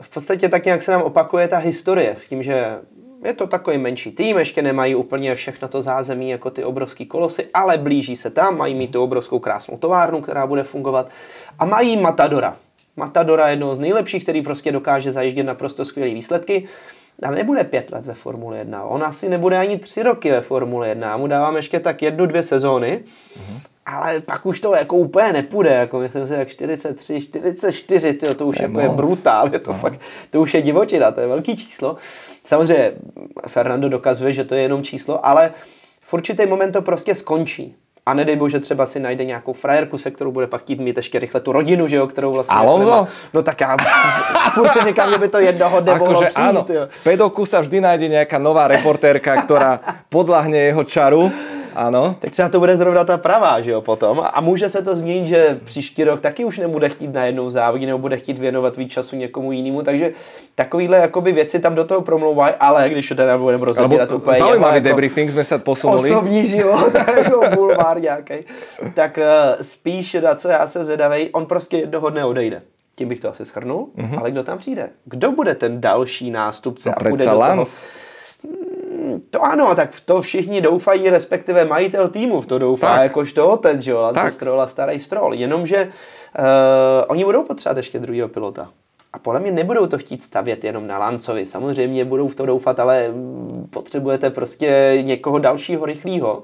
[0.00, 2.78] v podstatě tak nějak se nám opakuje ta historie s tím, že
[3.24, 7.46] je to takový menší tým, ještě nemají úplně všechno to zázemí jako ty obrovský kolosy,
[7.54, 11.08] ale blíží se tam, mají mít tu obrovskou krásnou továrnu, která bude fungovat.
[11.58, 12.56] A mají Matadora.
[12.96, 16.68] Matadora je jednoho z nejlepších, který prostě dokáže zajíždět naprosto skvělé výsledky,
[17.22, 18.84] ale nebude pět let ve Formule 1.
[18.84, 21.08] On asi nebude ani tři roky ve Formule 1.
[21.08, 23.00] Já mu dávám ještě tak jednu, dvě sezóny,
[23.86, 28.46] ale pak už to jako úplně nepůjde, jako myslím si, jak 43, 44, tyjo, to
[28.46, 30.00] už To je jako je brutál, je to fakt,
[30.30, 31.96] to už je divočina, to je velký číslo.
[32.44, 32.92] Samozřejmě
[33.48, 35.52] Fernando dokazuje, že to je jenom číslo, ale
[36.00, 37.76] v určitý moment to prostě skončí.
[38.06, 41.18] A nedej bože, třeba si najde nějakou frajerku, se kterou bude pak chtít mít ještě
[41.18, 42.90] rychle tu rodinu, že jo, kterou vlastně jako Alonso?
[42.90, 43.08] nemá.
[43.34, 43.76] No tak já
[44.54, 46.84] furt říkám, že by to jednoho dne mohlo Akože přijít, áno, jo.
[46.88, 51.32] v pedoku sa vždy nájde nejaká nová reportérka, ktorá podľahne jeho čaru.
[51.74, 52.14] Áno.
[52.20, 54.22] Tak třeba to bude zrovna ta pravá, že jo, potom.
[54.32, 57.98] A může se to změnit, že příští rok taky už nebude chtít najednou závodit, nebo
[57.98, 60.12] bude chtít věnovat víc času někomu jinému, takže
[60.54, 64.74] takovýhle jakoby věci tam do toho promlouvají, ale když to teda budeme rozebírat úplně zaujímavý
[64.74, 66.10] jako debriefing sme sa posunuli.
[66.10, 68.34] osobní život, jako bulvár nějaký,
[68.94, 69.26] tak eh,
[69.62, 72.62] spíš na co já se zvědavej, on prostě jednoho dne odejde.
[72.94, 74.18] Tím bych to asi schrnul, mm-hmm.
[74.18, 74.90] ale kdo tam přijde?
[75.04, 76.88] Kdo bude ten další nástupce?
[76.88, 77.64] No a predsa do toho?
[79.30, 83.02] To ano, tak v to všichni doufají, respektive majitel týmu v to doufá, Tak.
[83.02, 84.30] jakožto otec, že jo, Lance.
[84.30, 85.34] Stroll a starý Stroll.
[85.34, 85.84] Jenomže
[86.38, 86.44] uh,
[87.08, 88.68] oni budou potřebovat ještě druhého pilota.
[89.12, 91.46] A podle mě nebudou to chtít stavět jenom na Lancovi.
[91.46, 93.10] Samozřejmě budou v to doufat, ale
[93.70, 96.42] potřebujete prostě někoho dalšího rychlého.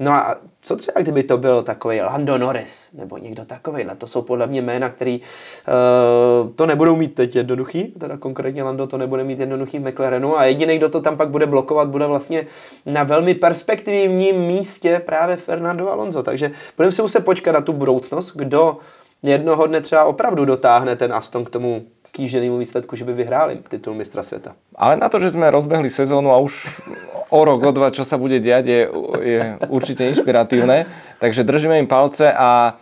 [0.00, 4.22] No a co třeba, kdyby to byl takový Lando Norris, nebo někdo takovejhle, to jsou
[4.22, 9.24] podle mě jména, který uh, to nebudou mít teď jednoduchý, teda konkrétně Lando to nebude
[9.24, 12.46] mít jednoduchý v McLarenu a jediný, kdo to tam pak bude blokovat, bude vlastně
[12.86, 18.32] na velmi perspektivním místě právě Fernando Alonso, takže budeme si muset počkat na tu budoucnost,
[18.36, 18.76] kdo
[19.22, 21.82] jednoho dne třeba opravdu dotáhne ten Aston k tomu
[22.18, 24.58] kýženému výsledku, že by vyhráli titul mistra světa.
[24.74, 26.82] Ale na to, že sme rozbehli sezónu a už
[27.30, 28.80] o rok, o dva, čo sa bude diať, je,
[29.22, 29.38] je
[29.70, 30.90] určite inšpiratívne.
[31.22, 32.74] Takže držíme im palce a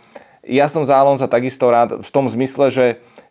[0.47, 2.85] ja som za Alonza takisto rád v tom zmysle, že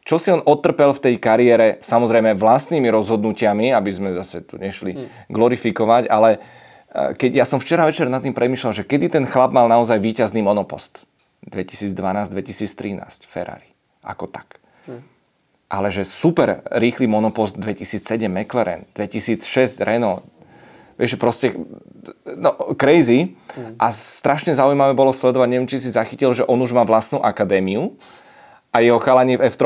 [0.07, 5.11] čo si on odtrpel v tej kariére, samozrejme vlastnými rozhodnutiami, aby sme zase tu nešli
[5.27, 9.51] glorifikovať, ale eh, keď ja som včera večer nad tým premyšľal, že kedy ten chlap
[9.51, 11.03] mal naozaj víťazný monopost.
[11.47, 13.71] 2012-2013 Ferrari.
[14.03, 14.59] Ako tak.
[15.67, 20.23] Ale že super rýchly monopost 2007 McLaren, 2006 Renault,
[20.95, 21.53] vieš, proste
[22.39, 23.35] no, crazy
[23.77, 27.99] a strašne zaujímavé bolo sledovať, neviem, či si zachytil, že on už má vlastnú akadémiu
[28.73, 29.65] a jeho chalani v F3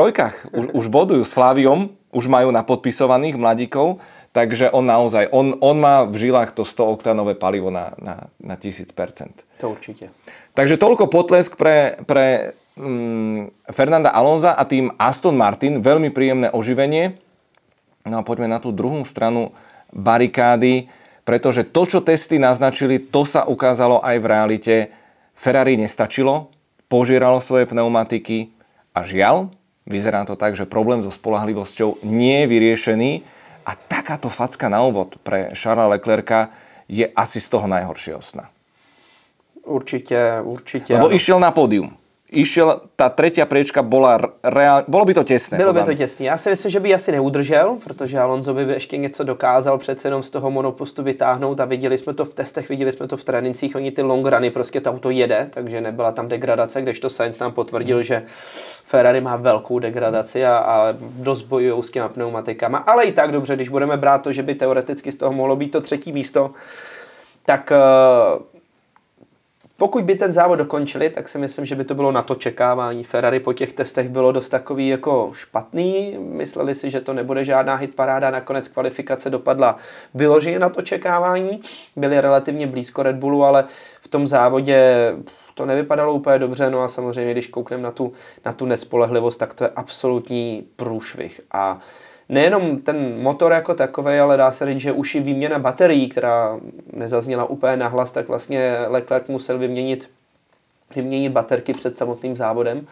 [0.55, 4.03] už, už bodujú s Fláviom, už majú napodpisovaných mladíkov,
[4.35, 8.87] takže on naozaj, on, on má v žilách to 100-oktanové palivo na, na, na 1000%.
[9.61, 10.11] To určitě.
[10.55, 15.85] Takže toľko potlesk pre, pre mm, Fernanda Alonza a tým Aston Martin.
[15.85, 17.21] Veľmi príjemné oživenie.
[18.09, 19.53] No a poďme na tú druhú stranu
[19.93, 20.89] barikády,
[21.29, 24.77] pretože to, čo testy naznačili, to sa ukázalo aj v realite.
[25.37, 26.49] Ferrari nestačilo,
[26.89, 28.53] požieralo svoje pneumatiky
[28.97, 29.53] a žiaľ,
[29.89, 33.11] vyzerá to tak, že problém so spolahlivosťou nie je vyriešený
[33.65, 36.39] a takáto facka na úvod pre Charlesa Leclerca
[36.91, 38.51] je asi z toho najhoršieho sna.
[39.65, 40.93] Určitě, určitě.
[40.95, 41.15] Lebo ano.
[41.15, 42.00] išiel na pódium.
[42.31, 45.59] Išiel, tá tretia priečka bola reál, bolo by to tesné.
[45.59, 45.99] Bylo by to mňa.
[45.99, 46.27] těsný.
[46.27, 50.23] Já si myslím, že by asi neudržel, protože Alonso by ještě něco dokázal přece jenom
[50.23, 53.77] z toho monopostu vytáhnout a viděli jsme to v testech, viděli jsme to v trénincích,
[53.77, 57.53] oni ty long runy, prostě to auto jede, takže nebyla tam degradace, kdežto Sainz nám
[57.53, 58.23] potvrdil, že
[58.85, 63.57] Ferrari má velkou degradaci a, a dost bojují s těma pneumatikama, ale i tak dobře,
[63.57, 66.51] když budeme brát to, že by teoreticky z toho mohlo být to třetí místo,
[67.45, 68.60] tak eh,
[69.81, 73.05] pokud by ten závod dokončili, tak si myslím, že by to bylo na to čekávání.
[73.05, 76.17] Ferrari po těch testech bylo dost takový jako špatný.
[76.19, 78.31] Mysleli si, že to nebude žádná hitparáda.
[78.31, 79.77] Nakonec kvalifikace dopadla
[80.15, 81.61] vyloženě na to čekávání.
[81.97, 83.65] Byli relativně blízko Red Bullu, ale
[84.01, 85.13] v tom závodě
[85.55, 86.71] to nevypadalo úplně dobře.
[86.71, 88.13] No a samozřejmě, když koukneme na tu,
[88.45, 91.41] na tu nespolehlivost, tak to je absolutní průšvih.
[91.53, 91.81] A
[92.31, 96.61] nejenom ten motor jako takový, ale dá se říct, že už i výměna baterií, která
[96.93, 100.11] nezazněla úplně nahlas, tak vlastně Leclerc musel vyměnit,
[100.97, 102.87] vyměnit baterky před samotným závodem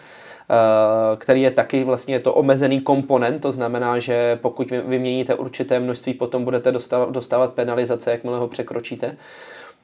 [0.51, 6.15] Eh, který je taky vlastně to omezený komponent, to znamená, že pokud vyměníte určité množství,
[6.15, 9.17] potom budete dostávat, dostávat penalizace, jakmile ho překročíte.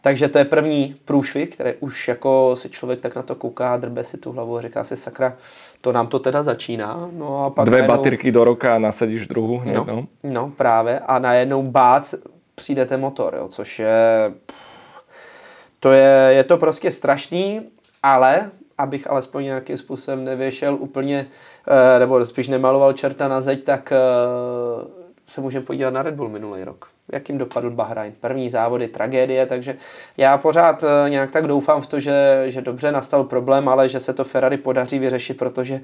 [0.04, 4.04] Takže to je první průšvih, který už jako si člověk tak na to kouká, drbe
[4.04, 5.36] si tu hlavu a říká si sakra,
[5.80, 7.08] to nám to teda začíná.
[7.12, 7.96] No a pak Dvě najednou...
[7.96, 10.06] baterky do roka a nasadíš druhou hned, no, no.
[10.22, 10.98] no, právě.
[10.98, 12.14] A najednou bác
[12.54, 14.32] přijdete motor, jo, což je...
[15.80, 17.60] To je, je to prostě strašný,
[18.02, 21.26] ale abych alespoň nějakým způsobem nevěšel úplně,
[21.68, 23.98] eh, nebo spíš nemaloval čerta na zeď, tak eh,
[25.26, 26.93] se můžeme podívat na Red Bull minulý rok.
[27.12, 28.12] Jakým dopadl Bahrajn?
[28.20, 29.76] První závody, tragédie, takže
[30.16, 34.00] já pořád eh, nějak tak doufám v to, že, že dobře nastal problém, ale že
[34.00, 35.80] se to Ferrari podaří vyřešit, protože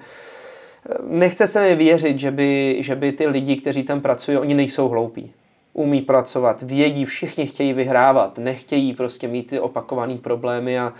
[1.02, 4.88] nechce se mi věřit, že by, že by ty lidi, kteří tam pracují, oni nejsou
[4.88, 5.32] hloupí.
[5.72, 10.92] Umí pracovat, vědí, všichni chtějí vyhrávat, nechtějí prostě mít ty opakované problémy a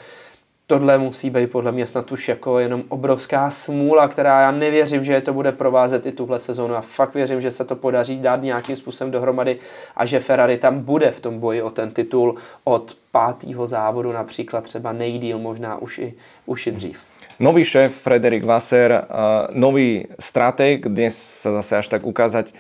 [0.71, 5.13] tohle musí být podle mě snad už jako jenom obrovská smůla, která já nevěřím, že
[5.13, 8.43] je to bude provázet i tuhle sezónu a fakt věřím, že se to podaří dát
[8.43, 9.59] nějakým způsobem dohromady
[9.97, 14.65] a že Ferrari tam bude v tom boji o ten titul od pátého závodu například
[14.65, 16.15] třeba nejdíl, možná už i,
[16.47, 17.03] už i dřív.
[17.41, 19.05] Nový šéf Frederik Vasser,
[19.51, 22.55] nový strateg, dnes sa zase až tak ukázať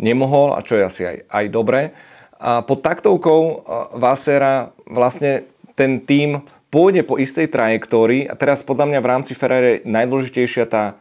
[0.00, 1.92] nemohol, a čo je asi aj, aj dobré.
[2.40, 3.68] A pod taktovkou
[4.00, 5.44] Vassera vlastne
[5.76, 6.40] ten tým
[6.70, 10.96] pôjde po istej trajektórii a teraz podľa mňa v rámci Ferrari je najdôležitejšia tá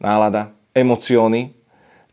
[0.00, 1.52] nálada, emocióny,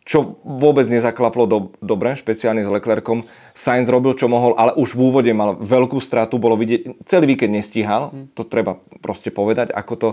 [0.08, 3.28] čo vôbec nezaklaplo do, dobre, špeciálne s Leclercom.
[3.52, 7.52] Sainz robil, čo mohol, ale už v úvode mal veľkú stratu, bolo vidieť, celý víkend
[7.52, 8.32] nestíhal, hm.
[8.32, 10.10] to treba proste povedať, ako to,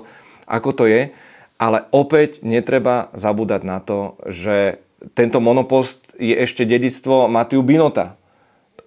[0.50, 1.02] ako to je.
[1.54, 4.82] Ale opäť netreba zabúdať na to, že
[5.14, 8.18] tento monopost je ešte dedictvo Matiu Binota,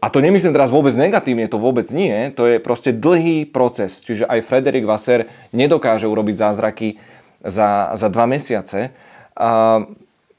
[0.08, 2.32] a to nemyslím teraz vôbec negatívne, to vôbec nie.
[2.40, 4.00] To je proste dlhý proces.
[4.00, 6.96] Čiže aj Frederik Vasser nedokáže urobiť zázraky
[7.44, 8.96] za, za dva mesiace.
[9.36, 9.84] A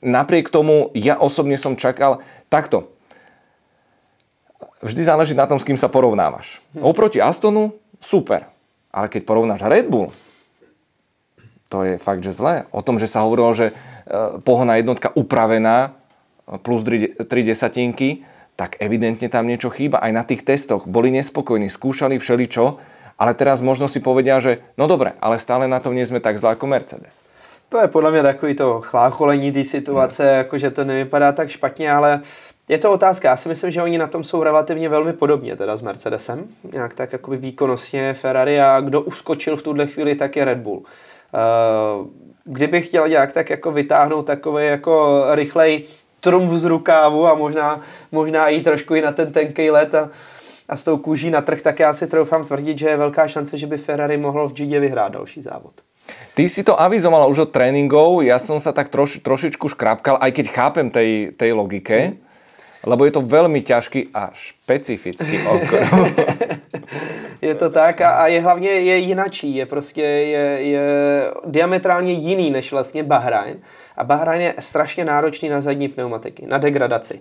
[0.00, 2.88] napriek tomu ja osobne som čakal takto.
[4.81, 6.64] Vždy záleží na tom, s kým sa porovnávaš.
[6.72, 6.88] Hm.
[6.88, 8.48] Oproti Astonu super.
[8.88, 10.16] Ale keď porovnáš Red Bull,
[11.68, 12.64] to je fakt, že zlé.
[12.72, 13.72] O tom, že sa hovorilo, že e,
[14.40, 15.92] pohona jednotka upravená
[16.64, 18.24] plus 3 desatinky,
[18.58, 20.02] tak evidentne tam niečo chýba.
[20.02, 22.82] Aj na tých testoch boli nespokojní, skúšali všeličo,
[23.14, 26.42] ale teraz možno si povedia, že no dobre, ale stále na tom nie sme tak
[26.42, 27.30] zlá ako Mercedes.
[27.68, 30.28] To je podle mě takový to chlácholení té situace, no.
[30.28, 32.20] jako že to nevypadá tak špatně, ale
[32.68, 33.28] je to otázka.
[33.28, 36.44] Já si myslím, že oni na tom jsou relativně velmi podobně teda s Mercedesem.
[36.72, 40.78] Nějak tak jakoby výkonnostně Ferrari a kdo uskočil v tuhle chvíli, tak je Red Bull.
[40.78, 42.06] Uh,
[42.44, 45.84] kdybych chtěl nějak tak jako vytáhnout takový jako rychlej
[46.20, 47.81] trumf z rukávu a možná,
[48.12, 50.11] možná i trošku i na ten tenkej let a,
[50.68, 53.59] a s tou kůží na trh, tak já si troufám tvrdit, že je velká šance,
[53.59, 55.72] že by Ferrari mohlo v Gidě vyhrát další závod.
[56.35, 60.31] Ty si to avizoval už od tréningov, ja som sa tak troš, trošičku škrapkal, aj
[60.33, 62.27] keď chápem tej, tej logike, mm.
[62.86, 65.88] Lebo je to veľmi ťažký a špecifický okruh.
[67.42, 70.86] je to tak a, a je hlavně je jinačí, je prostě je, je
[71.46, 73.56] diametrálně jiný než vlastně Bahrajn.
[73.96, 77.20] A Bahrajn je strašně náročný na zadní pneumatiky, na degradaci.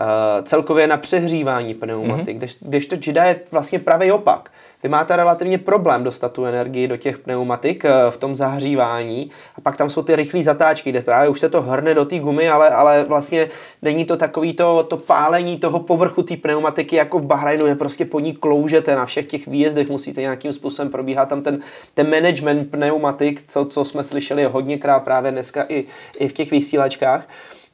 [0.00, 2.38] Uh, celkově na přehřívání pneumatik, mm-hmm.
[2.38, 4.50] když, když to Jida je vlastně pravý opak.
[4.82, 9.60] Vy máte relativně problém dostat tu energii do těch pneumatik uh, v tom zahřívání a
[9.60, 12.48] pak tam jsou ty rychlé zatáčky, kde právě už se to hrne do té gumy,
[12.48, 13.48] ale, ale vlastně
[13.82, 18.04] není to takový to, to pálení toho povrchu té pneumatiky jako v Bahrajnu, kde prostě
[18.04, 21.60] po ní kloužete na všech těch výjezdech, musíte nějakým způsobem probíhat tam ten,
[21.94, 25.84] ten management pneumatik, co, co jsme slyšeli hodněkrát právě dneska i,
[26.18, 27.28] i v těch vysílačkách,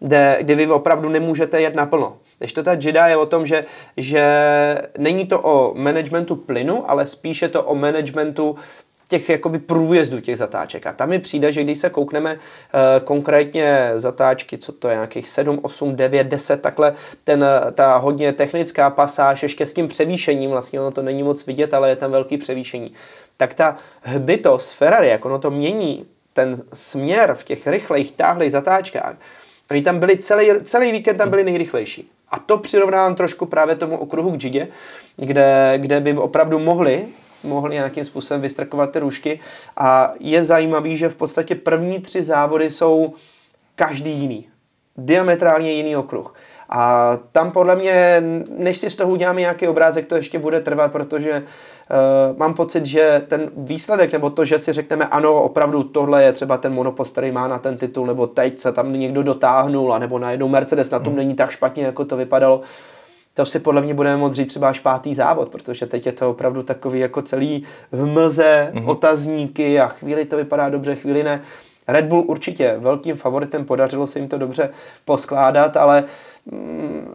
[0.04, 2.16] kde, kde vy opravdu nemůžete jet naplno.
[2.38, 3.64] Když to ta JIDA je o tom, že,
[3.96, 4.24] že
[4.98, 8.56] není to o managementu plynu, ale spíše to o managementu
[9.08, 10.86] těch jakoby průjezdů těch zatáček.
[10.86, 12.40] A tam mi přijde, že když se koukneme uh,
[13.04, 18.90] konkrétně zatáčky, co to je, nějakých 7, 8, 9, 10, takhle ten, ta hodně technická
[18.90, 22.36] pasáž, ještě s tím převýšením, vlastně ono to není moc vidět, ale je tam velký
[22.36, 22.92] převýšení,
[23.36, 29.14] tak ta hbitost Ferrari, jak ono to mění ten směr v těch rychlejch, táhlých zatáčkách,
[29.74, 32.10] oni tam byli celý, celý víkend tam byli nejrychlejší.
[32.28, 34.68] A to přirovnávám trošku právě tomu okruhu k Gidě,
[35.16, 37.06] kde, kde by opravdu mohli
[37.44, 39.40] mohli nějakým způsobem vystrkovat ty růžky.
[39.76, 43.14] A je zajímavý, že v podstatě první tři závody jsou
[43.74, 44.48] každý jiný.
[44.96, 46.34] Diametrálně jiný okruh.
[46.68, 48.22] A tam podle mě,
[48.58, 52.86] než si z toho uděláme nějaký obrázek, to ještě bude trvat, protože uh, mám pocit,
[52.86, 57.12] že ten výsledek, nebo to, že si řekneme, ano, opravdu tohle je třeba ten monopost,
[57.12, 60.98] který má na ten titul, nebo teď se tam někdo dotáhnul, nebo najednou Mercedes na
[60.98, 61.16] tom hmm.
[61.16, 62.60] není tak špatně, jako to vypadalo,
[63.34, 66.30] to si podle mě budeme moct říct třeba až pátý závod, protože teď je to
[66.30, 68.90] opravdu takový jako celý v mlze, mm-hmm.
[68.90, 71.40] otazníky a chvíli to vypadá dobře, chvíli ne.
[71.88, 74.70] Red Bull určitě velkým favoritem, podařilo se jim to dobře
[75.04, 76.04] poskládat, ale
[76.46, 77.14] mm,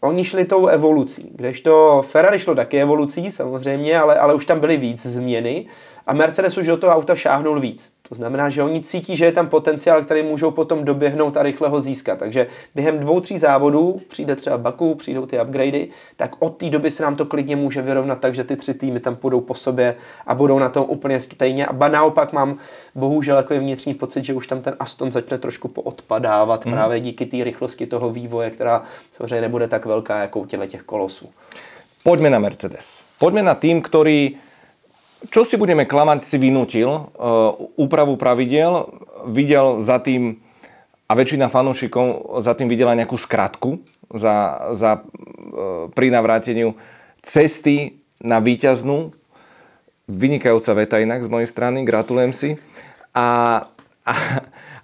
[0.00, 4.76] oni šli tou evolucí, kdežto Ferrari šlo taky evolucí samozřejmě, ale, ale už tam byly
[4.76, 5.66] víc změny
[6.06, 7.92] a Mercedes už do toho auta šáhnul víc.
[8.10, 11.68] To znamená, že oni cítí, že je tam potenciál, který můžou potom doběhnout a rychle
[11.68, 12.18] ho získat.
[12.18, 16.90] Takže během dvou, tří závodů přijde třeba Baku, přijdou ty upgradey, tak od té doby
[16.90, 19.94] se nám to klidně může vyrovnat tak, že ty tři týmy tam půjdou po sobě
[20.26, 21.66] a budou na tom úplně stejně.
[21.66, 22.58] A ba naopak mám
[22.94, 26.72] bohužel jako vnitřní pocit, že už tam ten Aston začne trošku poodpadávat mm.
[26.72, 31.28] právě díky té rychlosti toho vývoje, která samozřejmě nebude tak velká jako u těch kolosů.
[32.02, 33.04] Pojďme na Mercedes.
[33.18, 34.36] Pojďme na tým, který
[35.28, 37.04] čo si budeme klamať, si vynútil uh,
[37.76, 38.88] úpravu pravidel,
[39.28, 40.40] videl za tým,
[41.04, 46.72] a väčšina fanúšikov za tým videla nejakú skratku za, za, uh, pri navráteniu
[47.20, 49.12] cesty na víťaznú.
[50.08, 52.50] Vynikajúca veta inak z mojej strany, gratulujem si.
[53.12, 53.60] A,
[54.08, 54.12] a,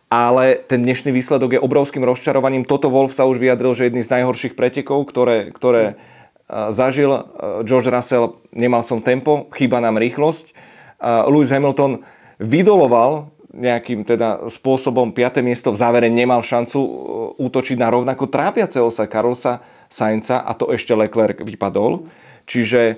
[0.07, 2.68] ale ten dnešný výsledok je obrovským rozčarovaním.
[2.68, 5.99] Toto Wolf sa už vyjadril, že jedný z najhorších pretekov, ktoré, ktoré
[6.49, 7.11] zažil
[7.67, 10.55] George Russell, nemal som tempo, chýba nám rýchlosť.
[11.27, 12.07] Lewis Hamilton
[12.39, 15.41] vydoloval nejakým teda spôsobom 5.
[15.41, 16.89] miesto v závere nemal šancu e,
[17.41, 22.05] útočiť na rovnako trápiaceho sa Carlosa Sainza a to ešte Leclerc vypadol.
[22.45, 22.95] Čiže e,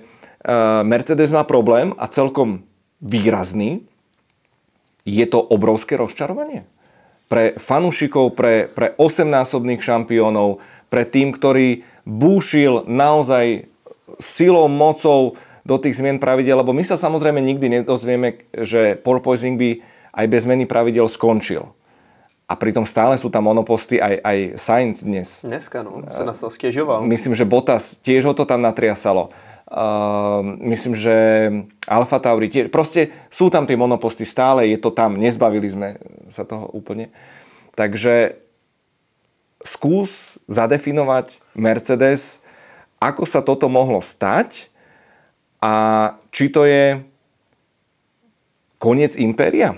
[0.82, 2.66] Mercedes má problém a celkom
[2.98, 3.86] výrazný.
[5.06, 6.66] Je to obrovské rozčarovanie
[7.28, 13.68] pre fanúšikov, pre, pre 8-násobných šampiónov, pre tým, ktorý búšil naozaj
[14.16, 15.36] silou, mocou
[15.68, 19.70] do tých zmien pravidel, lebo my sa samozrejme nikdy nedozvieme, že porpoising by
[20.16, 21.68] aj bez zmeny pravidel skončil.
[22.48, 25.44] A pritom stále sú tam monoposty, aj, aj Sainz dnes.
[25.44, 27.04] Dneska, no, sa nás to stiežoval.
[27.04, 29.28] Myslím, že Bottas tiež ho to tam natriasalo.
[29.68, 31.12] Uh, myslím, že
[31.84, 32.72] Alfa Tauri tiež.
[32.72, 35.88] Proste sú tam tie monoposty stále, je to tam, nezbavili sme
[36.32, 37.12] sa toho úplne.
[37.76, 38.47] Takže
[39.62, 42.38] skús zadefinovať Mercedes,
[42.98, 44.70] ako sa toto mohlo stať
[45.58, 45.74] a
[46.30, 47.02] či to je
[48.78, 49.74] koniec impéria.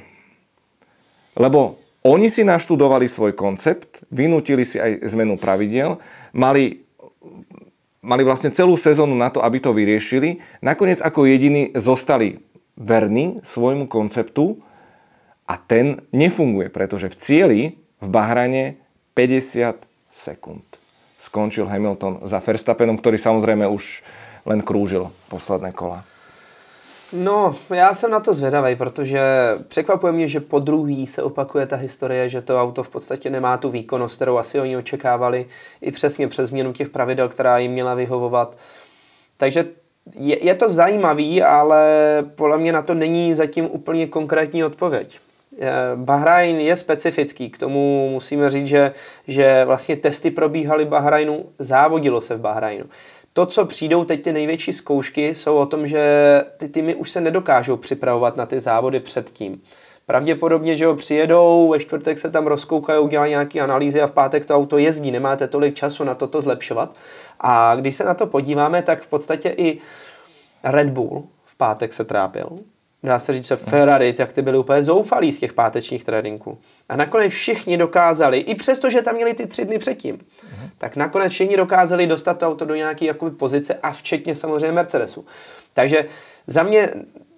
[1.36, 6.00] Lebo oni si naštudovali svoj koncept, vynútili si aj zmenu pravidel,
[6.32, 6.84] mali,
[8.00, 10.40] mali vlastne celú sezónu na to, aby to vyriešili.
[10.64, 12.40] Nakoniec ako jediní zostali
[12.76, 14.64] verní svojmu konceptu
[15.44, 17.60] a ten nefunguje, pretože v cieli
[18.00, 18.79] v Bahrane
[19.14, 19.76] 50
[20.10, 20.64] sekúnd.
[21.20, 24.02] Skončil Hamilton za Verstappenom, ktorý samozrejme už
[24.48, 26.04] len krúžil posledné kola.
[27.12, 29.20] No, já jsem na to zvědavý, protože
[29.68, 33.56] překvapuje mě, že po druhý se opakuje ta historie, že to auto v podstatě nemá
[33.56, 35.46] tu výkonnost, kterou asi oni očekávali,
[35.80, 38.56] i přesně přes změnu těch pravidel, která jim měla vyhovovat.
[39.36, 39.64] Takže
[40.14, 41.84] je, je to zajímavý, ale
[42.34, 45.20] podle mě na to není zatím úplně konkrétní odpověď.
[45.58, 48.92] Eh, Bahrajn je specifický, k tomu musíme říct, že,
[49.28, 52.84] že vlastně testy probíhaly Bahrajnu, závodilo se v Bahrajnu.
[53.32, 57.20] To, co přijdou teď ty největší zkoušky, jsou o tom, že ty týmy už se
[57.20, 59.62] nedokážou připravovat na ty závody předtím.
[60.06, 64.46] Pravděpodobně, že ho přijedou, ve čtvrtek se tam rozkoukají, udělají nějaké analýzy a v pátek
[64.46, 66.96] to auto jezdí, nemáte tolik času na toto zlepšovat.
[67.40, 69.78] A když se na to podíváme, tak v podstatě i
[70.64, 72.58] Red Bull v pátek se trápil
[73.02, 76.58] dá se říct, že Ferrari, tak ty byly úplně zoufalí z těch pátečních tréninků.
[76.88, 80.70] A nakonec všichni dokázali, i přesto, že tam měli ty tři dny předtím, uh-huh.
[80.78, 85.24] tak nakonec všichni dokázali dostat to auto do nějaké jakoby, pozice a včetně samozřejmě Mercedesu.
[85.74, 86.06] Takže
[86.46, 86.90] za mě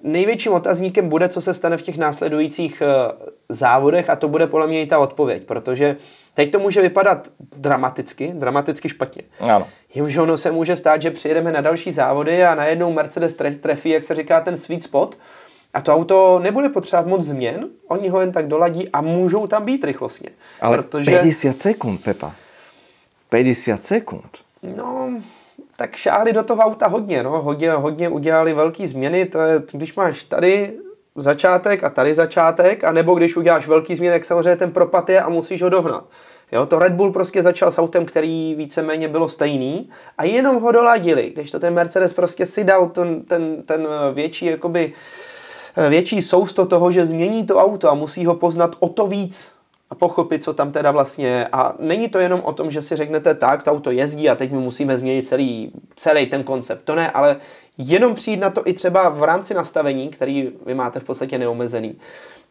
[0.02, 4.66] největším otazníkem bude, co se stane v těch následujících uh, závodech a to bude podle
[4.66, 5.96] mě i ta odpověď, protože
[6.34, 9.22] teď to může vypadat dramaticky, dramaticky špatně.
[9.40, 9.66] Ano.
[9.94, 14.04] Jimže ono se může stát, že přijedeme na další závody a najednou Mercedes trefí, jak
[14.04, 15.18] se říká, ten sweet spot,
[15.74, 19.64] a to auto nebude potřebovat moc změn, oni ho jen tak doladí a můžou tam
[19.64, 20.28] být rychlostně.
[20.60, 21.10] Ale protože...
[21.10, 22.34] 50 sekund, Pepa.
[23.28, 24.38] 50 sekund.
[24.76, 25.10] No,
[25.76, 29.94] tak šáhli do toho auta hodně, no, hodně, hodně udělali velké změny, to je, když
[29.94, 30.72] máš tady
[31.16, 35.20] začátek a tady začátek, a nebo když uděláš velký změny, tak samozřejmě ten propad je
[35.20, 36.04] a musíš ho dohnat.
[36.52, 40.72] Jo, to Red Bull prostě začal s autem, který víceméně bylo stejný a jenom ho
[40.72, 44.92] doladili, když to ten Mercedes prostě si dal ten, ten, ten větší jakoby, uh,
[45.88, 49.52] větší sousto toho, že změní to auto a musí ho poznat o to víc,
[49.90, 51.48] a pochopit, co tam teda vlastně je.
[51.52, 54.52] A není to jenom o tom, že si řeknete tak, to auto jezdí a teď
[54.52, 56.84] my musíme změnit celý, celý ten koncept.
[56.84, 57.36] To ne, ale
[57.78, 61.96] jenom přijít na to i třeba v rámci nastavení, který vy máte v podstatě neomezený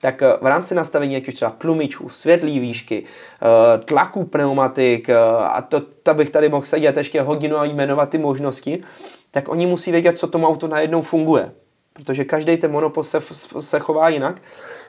[0.02, 5.62] tak eh, v rámci nastavení, jak třeba tlumičů, světlý výšky, eh, tlaku pneumatik eh, a
[5.62, 8.84] to, to bych tady mohl sedět ještě hodinu a jmenovat ty možnosti,
[9.32, 11.52] tak oni musí vědět, co tomu auto najednou funguje.
[11.94, 13.20] Protože každý ten monopost se,
[13.60, 14.42] se chová jinak.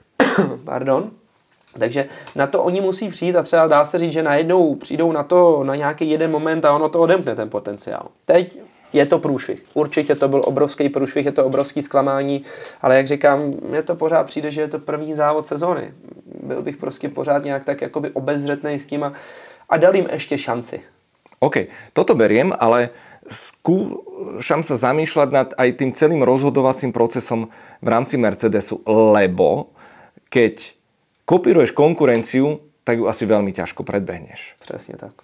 [0.65, 1.11] Pardon.
[1.79, 5.23] Takže na to oni musí přijít a třeba dá se říct, že najednou přijdou na
[5.23, 8.09] to na nějaký jeden moment a ono to odemkne ten potenciál.
[8.27, 8.59] Teď
[8.93, 9.65] je to průšvih.
[9.75, 12.45] Určitě to byl obrovský průšvih, je to obrovský zklamání,
[12.83, 15.93] ale jak říkám, mně to pořád přijde, že je to první závod sezóny.
[16.43, 19.13] Byl bych prostě pořád nějak tak jakoby obezřetný s tím a,
[19.69, 20.81] a dal jim ještě šanci.
[21.41, 21.57] OK,
[21.93, 22.89] toto beriem, ale
[23.27, 29.71] skúšam sa zamýšľať nad aj tým celým rozhodovacím procesom v rámci Mercedesu, lebo
[30.33, 30.75] keď
[31.29, 34.59] kopíruješ konkurenciu, tak ju asi veľmi ťažko predbehneš.
[34.59, 35.15] Presne tak.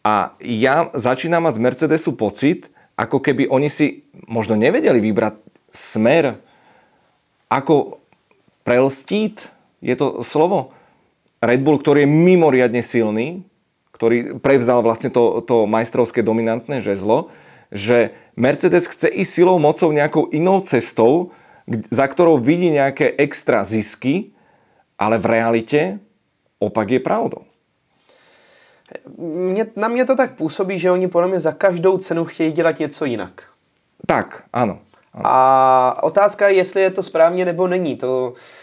[0.00, 5.36] A ja začínam mať z Mercedesu pocit, ako keby oni si možno nevedeli vybrať
[5.72, 6.40] smer,
[7.52, 8.00] ako
[8.64, 9.52] prelstít,
[9.84, 10.72] je to slovo,
[11.40, 13.44] Red Bull, ktorý je mimoriadne silný,
[14.00, 17.28] ktorý prevzal vlastne to, to majstrovské dominantné žezlo,
[17.68, 21.36] že Mercedes chce ísť silou, mocou nejakou inou cestou,
[21.92, 24.32] za ktorou vidí nejaké extra zisky,
[24.96, 25.80] ale v realite
[26.56, 27.44] opak je pravdou.
[29.18, 32.78] Mě, na mě to tak působí, že oni podle mě za každou cenu chtějí dělat
[32.78, 33.42] něco jinak.
[34.06, 34.78] Tak, ano.
[35.12, 35.22] ano.
[35.24, 37.96] A otázka je, jestli je to správně nebo není.
[37.96, 38.59] To e,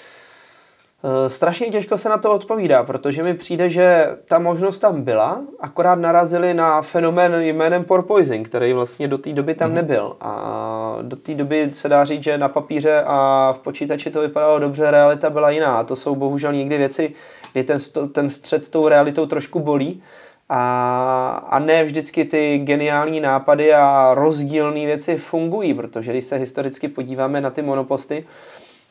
[1.27, 5.99] strašně těžko se na to odpovídá, protože mi přijde, že ta možnost tam byla, akorát
[5.99, 9.73] narazili na fenomén jménem porpoising, který vlastně do té doby tam mm-hmm.
[9.73, 10.15] nebyl.
[10.21, 14.59] A do té doby se dá říct, že na papíře a v počítači to vypadalo
[14.59, 15.77] dobře, realita byla jiná.
[15.77, 17.13] A to jsou bohužel někdy věci,
[17.53, 17.77] kdy ten,
[18.11, 20.03] ten střed s tou realitou trošku bolí
[20.49, 26.87] a, a ne vždycky ty geniální nápady a rozdílné věci fungují, protože když se historicky
[26.87, 28.25] podíváme na ty monoposty,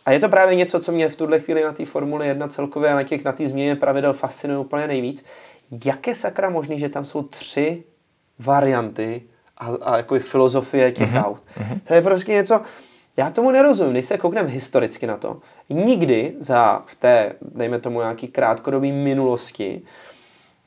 [0.07, 2.91] a je to právě něco, co mě v tuhle chvíli na té Formule 1 celkově
[2.91, 5.25] a na těch na té změně pravidel fascinuje úplně nejvíc.
[5.85, 7.83] Jak je sakra možný, že tam jsou tři
[8.39, 9.23] varianty
[9.59, 11.25] a, a jako filozofie těch mm-hmm.
[11.25, 11.43] aut?
[11.59, 11.81] Mm-hmm.
[11.89, 12.61] To je prostě něco,
[13.17, 15.37] já tomu nerozumím, když se koukneme historicky na to.
[15.71, 19.83] Nikdy za v té, dejme tomu nějaký krátkodobý minulosti,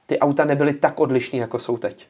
[0.06, 2.08] ty auta nebyly tak odlišný, jako jsou teď.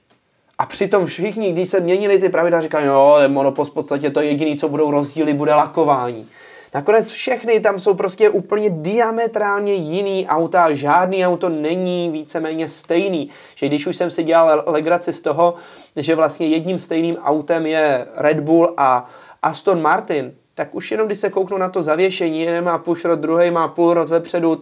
[0.58, 4.58] A přitom všichni, když se měnili ty pravidla, říkali, no, monopost v podstatě to jediné,
[4.58, 6.28] co budou rozdíly, bude lakování.
[6.74, 13.30] Nakonec všechny tam jsou prostě úplně diametrálně jiný auta, žádný auto není víceméně stejný.
[13.56, 15.54] Že když už jsem si dělal legraci z toho,
[15.96, 19.10] že vlastně jedním stejným autem je Red Bull a
[19.44, 23.52] Aston Martin, tak už jenom když se kouknu na to zavěšení, jeden má pushrod, druhý
[23.52, 24.62] má půlrod vepředu,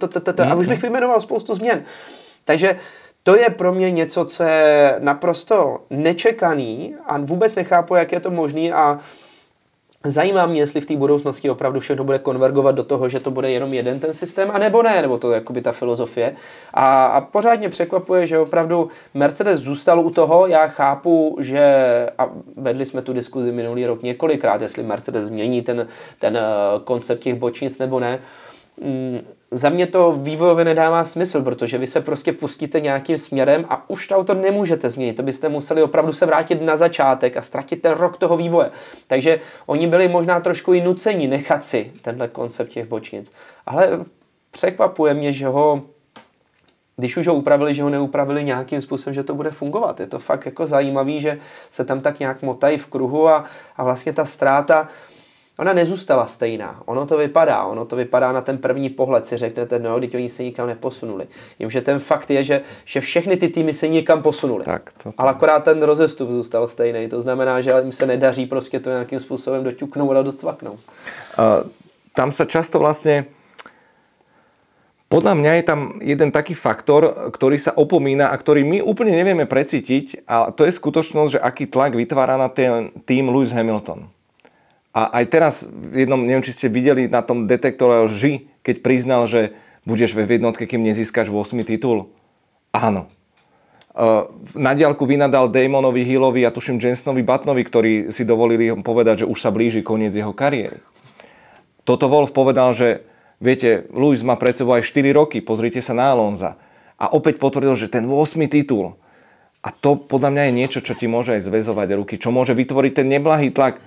[0.50, 1.84] a už bych vyjmenoval spoustu změn.
[2.46, 2.80] Takže
[3.24, 8.32] to je pro mě něco, co je naprosto nečekaný a vůbec nechápu, jak je to
[8.32, 9.00] možný a
[10.12, 13.52] Zajímá mě, jestli v té budoucnosti opravdu všechno bude konvergovat do toho, že to bude
[13.52, 16.36] jenom jeden ten systém, a nebo ne, nebo to je jakoby ta filozofie.
[16.74, 20.48] A, a pořádně překvapuje, že opravdu Mercedes zůstal u toho.
[20.48, 21.66] Já chápu, že
[22.18, 25.88] a vedli jsme tu diskuzi minulý rok několikrát, jestli Mercedes změní ten,
[26.20, 26.42] ten eh,
[26.84, 28.20] koncept těch bočnic nebo ne.
[28.82, 29.20] Mm,
[29.52, 34.08] za mě to vývojově nedává smysl, protože vy se prostě pustíte nějakým směrem a už
[34.08, 35.14] to auto nemůžete změnit.
[35.14, 38.72] To byste museli opravdu se vrátit na začátek a ztratit ten rok toho vývoje.
[39.08, 43.34] Takže oni byli možná trošku i nuceni nechat si tenhle koncept těch bočnic.
[43.66, 44.00] Ale
[44.52, 45.82] překvapuje mě, že ho
[47.00, 50.00] když už ho upravili, že ho neupravili nějakým způsobem, že to bude fungovat.
[50.00, 51.40] Je to fakt jako zajímavý, že
[51.70, 53.46] se tam tak nějak motají v kruhu a,
[53.78, 54.88] a vlastně ta ztráta,
[55.60, 56.82] ona nezůstala stejná.
[56.86, 60.30] Ono to vypadá, ono to vypadá na ten první pohled, si řeknete, no, teď oni
[60.30, 61.28] se nikam neposunuli.
[61.60, 64.64] Jenže ten fakt je, že, že všechny ty týmy se nikam posunuli.
[64.64, 65.14] Tak, to.
[65.18, 67.10] Ale akorát ten rozestup zůstal stejný.
[67.10, 70.80] To znamená, že jim se nedaří prostě to nějakým způsobem doťuknout a docvaknout.
[71.40, 71.70] Uh,
[72.14, 73.26] tam se často vlastně
[75.08, 79.48] podľa mňa je tam jeden taký faktor, ktorý sa opomína a ktorý my úplne nevieme
[79.48, 84.12] precítiť a to je skutočnosť, že aký tlak vytvára na ten tým Lewis Hamilton.
[84.98, 89.30] A aj teraz, v jednom, neviem, či ste videli na tom detektore lži, keď priznal,
[89.30, 89.54] že
[89.86, 92.10] budeš ve jednotke, kým nezískaš 8 titul.
[92.74, 93.06] Áno.
[94.58, 99.38] Na diálku vynadal Damonovi, Hillovi a tuším Jensonovi Batnovi, ktorí si dovolili povedať, že už
[99.38, 100.82] sa blíži koniec jeho kariéry.
[101.86, 103.06] Toto Wolf povedal, že
[103.38, 106.58] viete, Lewis má pred sebou aj 4 roky, pozrite sa na Alonza.
[106.98, 108.98] A opäť potvrdil, že ten 8 titul.
[109.62, 112.92] A to podľa mňa je niečo, čo ti môže aj zväzovať ruky, čo môže vytvoriť
[112.98, 113.78] ten neblahý tlak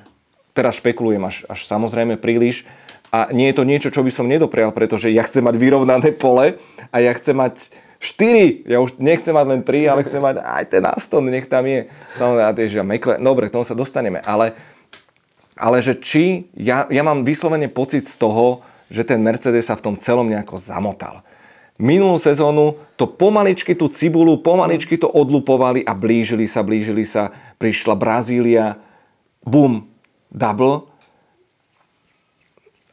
[0.56, 2.66] teraz špekulujem až, až samozrejme príliš,
[3.10, 6.62] A nie je to niečo, čo by som nedoprial, pretože ja chcem mať vyrovnané pole
[6.94, 10.64] a ja chcem mať 4, ja už nechcem mať len 3, ale chcem mať aj
[10.70, 11.90] ten Aston, nech tam je.
[12.14, 14.54] Samozrejme, tiež ja Mekle, dobre, k tomu sa dostaneme, ale,
[15.58, 19.84] ale že či, ja, ja mám vyslovene pocit z toho, že ten Mercedes sa v
[19.90, 21.26] tom celom nejako zamotal.
[21.82, 27.32] Minulú sezónu to pomaličky tú cibulu, pomaličky to odlupovali a blížili sa, blížili sa.
[27.58, 28.76] Prišla Brazília,
[29.42, 29.88] bum,
[30.30, 30.88] double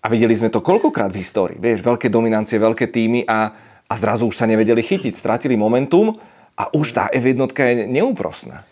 [0.03, 1.57] a videli sme to koľkokrát v histórii.
[1.57, 3.51] Vieš, veľké dominancie, veľké týmy a,
[3.88, 5.13] a zrazu už sa nevedeli chytiť.
[5.13, 6.15] Stratili momentum
[6.57, 8.65] a už tá F1 je neúprosná.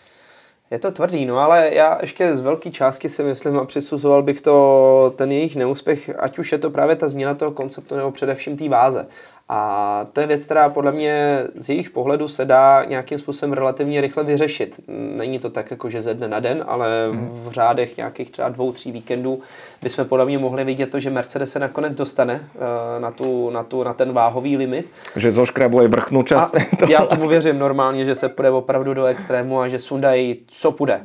[0.71, 4.41] Je to tvrdý, no ale já ještě z velké částky si myslím a přisuzoval bych
[4.41, 8.57] to ten jejich neúspěch, ať už je to právě ta změna toho konceptu nebo především
[8.57, 9.07] té váze.
[9.49, 14.01] A to je věc, která podle mě z jejich pohledu se dá nějakým způsobem relativně
[14.01, 14.79] rychle vyřešit.
[15.17, 18.71] Není to tak jako, že ze dne na den, ale v řádech nějakých třeba dvou,
[18.71, 19.39] tří víkendů
[19.81, 23.63] bychom podle mě mohli vidět to, že Mercedes se nakonec dostane eh, na, tu, na,
[23.63, 24.89] tu, na ten váhový limit.
[25.15, 26.55] Že zoškrabuje vrchnou část.
[26.89, 31.01] já tomu věřím normálně, že se půjde opravdu do extrému a že sundají, co půjde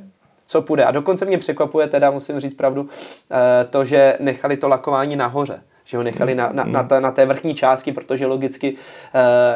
[0.47, 0.84] co půjde.
[0.84, 2.88] A dokonce mě překvapuje, teda musím říct pravdu,
[3.30, 7.11] eh, to, že nechali to lakování nahoře že ho nechali na, na, na, ta, na
[7.11, 8.78] té vrchní části, protože logicky uh,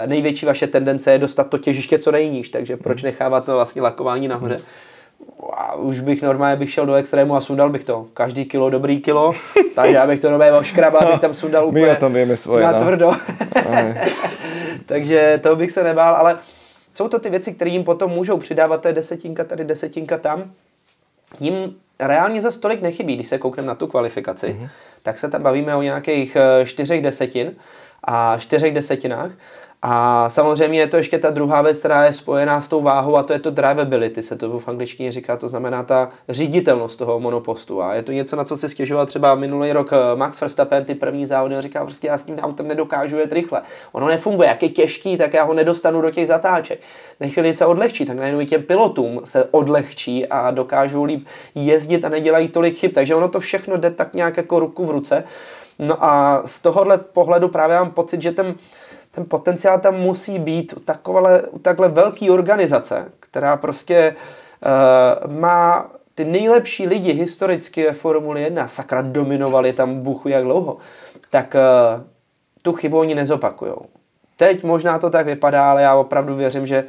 [0.06, 3.12] největší vaše tendence je dostat to těžiště co nejníž, takže proč hmm.
[3.12, 4.56] nechávat to vlastně lakování nahoře?
[5.52, 8.06] A už bych normálně bych šel do extrému a sundal bych to.
[8.14, 9.32] Každý kilo dobrý kilo,
[9.74, 12.72] takže já bych to normálně oškrabal, bych tam sundal úplně My tam víme svoje, na
[12.72, 12.80] no.
[12.80, 13.12] tvrdo.
[14.86, 16.38] takže to bych se nebál, ale
[16.90, 20.50] jsou to ty věci, které jim potom můžou přidávat, to je desetinka tady, desetinka tam.
[21.40, 24.68] Jim reálně za stolik nechybí, když se koukneme na tu kvalifikaci, mm-hmm.
[25.04, 27.56] Tak se tam bavíme o nějakých eh, čtyřech desetin
[28.04, 29.30] a čtyřech desetinách.
[29.86, 33.22] A samozřejmě je to ještě ta druhá věc, která je spojená s tou váhou a
[33.22, 37.82] to je to drivability, se to v angličtině říká, to znamená ta říditelnost toho monopostu.
[37.82, 40.94] A je to něco, na co si stěžoval třeba minulý rok eh, Max Verstappen, ty
[40.94, 43.62] první závody, on říká, prostě já s tím autem nedokážu jet rychle.
[43.92, 46.80] Ono nefunguje, jak je těžký, tak já ho nedostanu do těch zatáček.
[47.20, 52.04] Na chvíli se odlehčí, tak najednou i těm pilotům se odlehčí a dokážou líp jezdit
[52.04, 52.92] a nedělají tolik chyb.
[52.94, 55.24] Takže ono to všechno jde tak nějak jako ruku v ruce.
[55.78, 58.54] No a z tohohle pohledu právě mám pocit, že ten
[59.14, 64.16] ten potenciál tam musí být u, takové, u takhle velké organizace, která prostě
[65.24, 70.76] uh, má ty nejlepší lidi historicky ve Formuli 1, sakra dominovali tam buchu jak dlouho,
[71.30, 71.56] tak
[71.96, 72.02] uh,
[72.62, 73.86] tu chybu oni nezopakujou.
[74.36, 76.84] Teď možná to tak vypadá, ale já opravdu věřím, že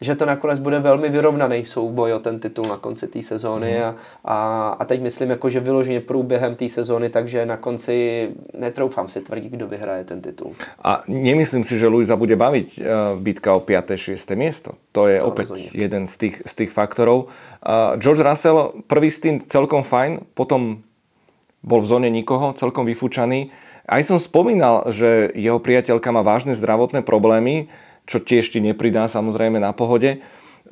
[0.00, 3.84] že to nakonec bude velmi vyrovnaný souboj o ten titul na konci té sezóny mm.
[3.84, 4.36] a, a,
[4.78, 8.28] a teď myslím jako, že vyloženě průběhem té sezóny, takže na konci
[8.58, 10.52] netroufám si tvrdit, kdo vyhraje ten titul.
[10.82, 12.84] A nemyslím si, že Luisa bude baviť uh,
[13.22, 13.94] bitka o 5.
[13.96, 14.30] 6.
[14.34, 14.74] miesto.
[14.92, 15.70] To je to opäť rozhodně.
[15.74, 17.30] jeden z tých, z tých faktorov.
[17.62, 20.82] Uh, George Russell, prvý stint celkom fajn, potom
[21.62, 23.48] bol v zóne nikoho, celkom vyfúčaný.
[23.88, 27.68] Aj som spomínal, že jeho priateľka má vážne zdravotné problémy,
[28.04, 30.20] čo tiež ti nepridá samozrejme na pohode,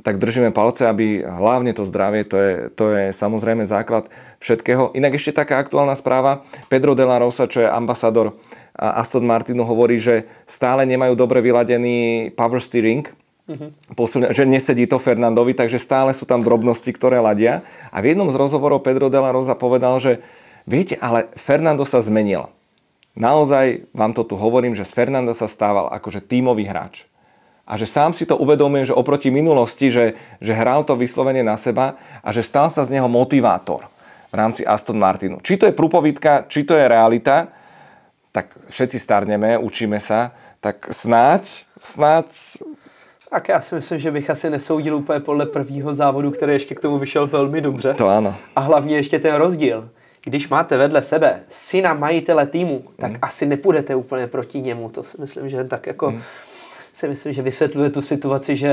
[0.01, 4.09] tak držíme palce, aby hlavne to zdravie, to je, to je samozrejme základ
[4.41, 4.97] všetkého.
[4.97, 8.41] Inak ešte taká aktuálna správa, Pedro de la Rosa, čo je ambasador
[8.73, 13.05] Aston Martinu, hovorí, že stále nemajú dobre vyladený power steering,
[13.45, 13.93] mm-hmm.
[13.93, 17.61] Posilne, že nesedí to Fernandovi, takže stále sú tam drobnosti, ktoré ladia.
[17.93, 20.25] A v jednom z rozhovorov Pedro de la Rosa povedal, že
[20.65, 22.49] viete, ale Fernando sa zmenil.
[23.13, 27.12] Naozaj vám to tu hovorím, že z Fernanda sa stával akože tímový hráč
[27.67, 31.57] a že sám si to uvedomuje, že oproti minulosti, že, že hral to vyslovene na
[31.57, 31.95] seba
[32.25, 33.87] a že stal sa z neho motivátor
[34.33, 35.39] v rámci Aston Martinu.
[35.45, 37.49] Či to je prúpovidka, či to je realita,
[38.33, 42.27] tak všetci starneme, učíme sa, tak snáď, snáď
[43.33, 46.81] tak já si myslím, že bych asi nesoudil úplně podle prvního závodu, který ještě k
[46.81, 47.95] tomu vyšel velmi dobře.
[47.95, 48.37] To ano.
[48.57, 49.89] A hlavně ještě ten rozdíl.
[50.25, 53.19] Když máte vedle sebe syna majitele týmu, tak hmm.
[53.23, 54.89] asi nepůjdete úplně proti němu.
[54.89, 56.09] To si myslím, že tak jako...
[56.09, 56.21] Hmm
[56.95, 58.73] si myslím, že vysvětluje tu situaci, že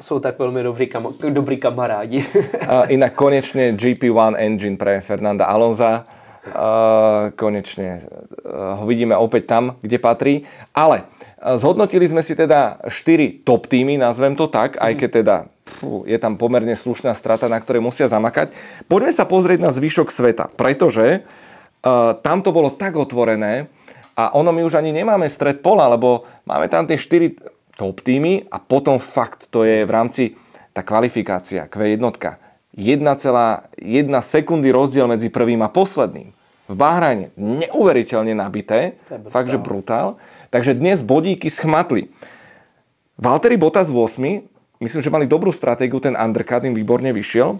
[0.00, 2.24] jsou tak velmi dobrý, kam, dobrý kamarádi.
[2.68, 6.06] A inak konečne GP1 engine pre Fernanda Alonza.
[6.48, 10.34] Uh, konečne uh, ho vidíme opäť tam, kde patrí.
[10.72, 15.36] Ale uh, zhodnotili sme si teda 4 top týmy, nazvem to tak, aj keď teda
[15.68, 18.48] pfú, je tam pomerne slušná strata, na ktorej musia zamakať.
[18.88, 23.68] Poďme sa pozrieť na zvyšok sveta, pretože uh, tam to bolo tak otvorené,
[24.18, 28.50] a ono my už ani nemáme stred pola, lebo máme tam tie 4 top týmy
[28.50, 30.34] a potom fakt to je v rámci
[30.74, 32.02] tá kvalifikácia Q1.
[32.74, 33.02] 1,1
[34.22, 36.34] sekundy rozdiel medzi prvým a posledným.
[36.68, 38.98] V Bahrajne neuveriteľne nabité,
[39.30, 40.20] fakt, že brutál.
[40.52, 42.10] Takže dnes bodíky schmatli.
[43.16, 44.18] Valtteri Bottas 8,
[44.82, 47.58] myslím, že mali dobrú stratégiu, ten undercut im výborne vyšiel.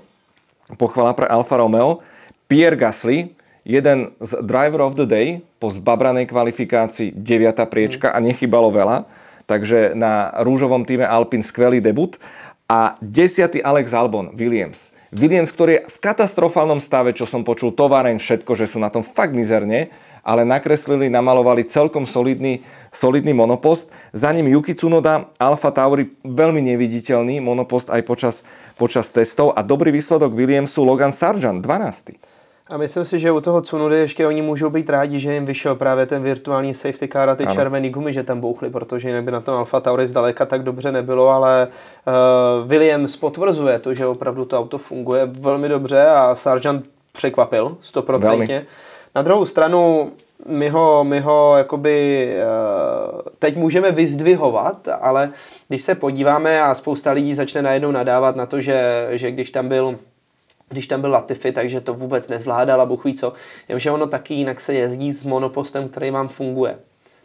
[0.76, 2.04] Pochvala pre Alfa Romeo.
[2.50, 3.38] Pierre Gasly
[3.68, 7.52] jeden z Driver of the Day po zbabranej kvalifikácii 9.
[7.68, 9.04] priečka a nechybalo veľa,
[9.44, 12.16] takže na rúžovom týme Alpine skvelý debut.
[12.68, 13.64] A 10.
[13.64, 14.92] Alex Albon, Williams.
[15.08, 19.00] Williams, ktorý je v katastrofálnom stave, čo som počul, továreň všetko, že sú na tom
[19.00, 19.88] fakt mizerne,
[20.20, 22.60] ale nakreslili, namalovali celkom solidný,
[22.92, 23.88] solidný monopost.
[24.12, 28.44] Za ním Yuki Tsunoda, Alfa Tauri, veľmi neviditeľný monopost aj počas,
[28.76, 32.38] počas testov a dobrý výsledok Williamsu Logan Sargent, 12.
[32.70, 35.74] A myslím si, že u toho Cunudy ještě oni můžou být rádi, že jim vyšel
[35.74, 37.54] právě ten virtuální safety car a ty ano.
[37.54, 40.92] červený gumy, že tam bouchly, protože jinak by na tom Alfa Tauri zdaleka tak dobře
[40.92, 46.86] nebylo, ale uh, Williams potvrzuje to, že opravdu to auto funguje velmi dobře a Sargent
[47.12, 48.66] překvapil stoprocentně.
[49.14, 50.10] Na druhou stranu
[50.46, 55.30] my ho, my ho jakoby uh, teď můžeme vyzdvihovat, ale
[55.68, 59.68] když se podíváme a spousta lidí začne najednou nadávat na to, že, že když tam
[59.68, 59.98] byl
[60.68, 63.32] když tam byl Latifi, takže to vůbec nezvládala, Bůh ví co.
[63.68, 66.78] Jenže ono taky jinak se jezdí s monopostem, který vám funguje.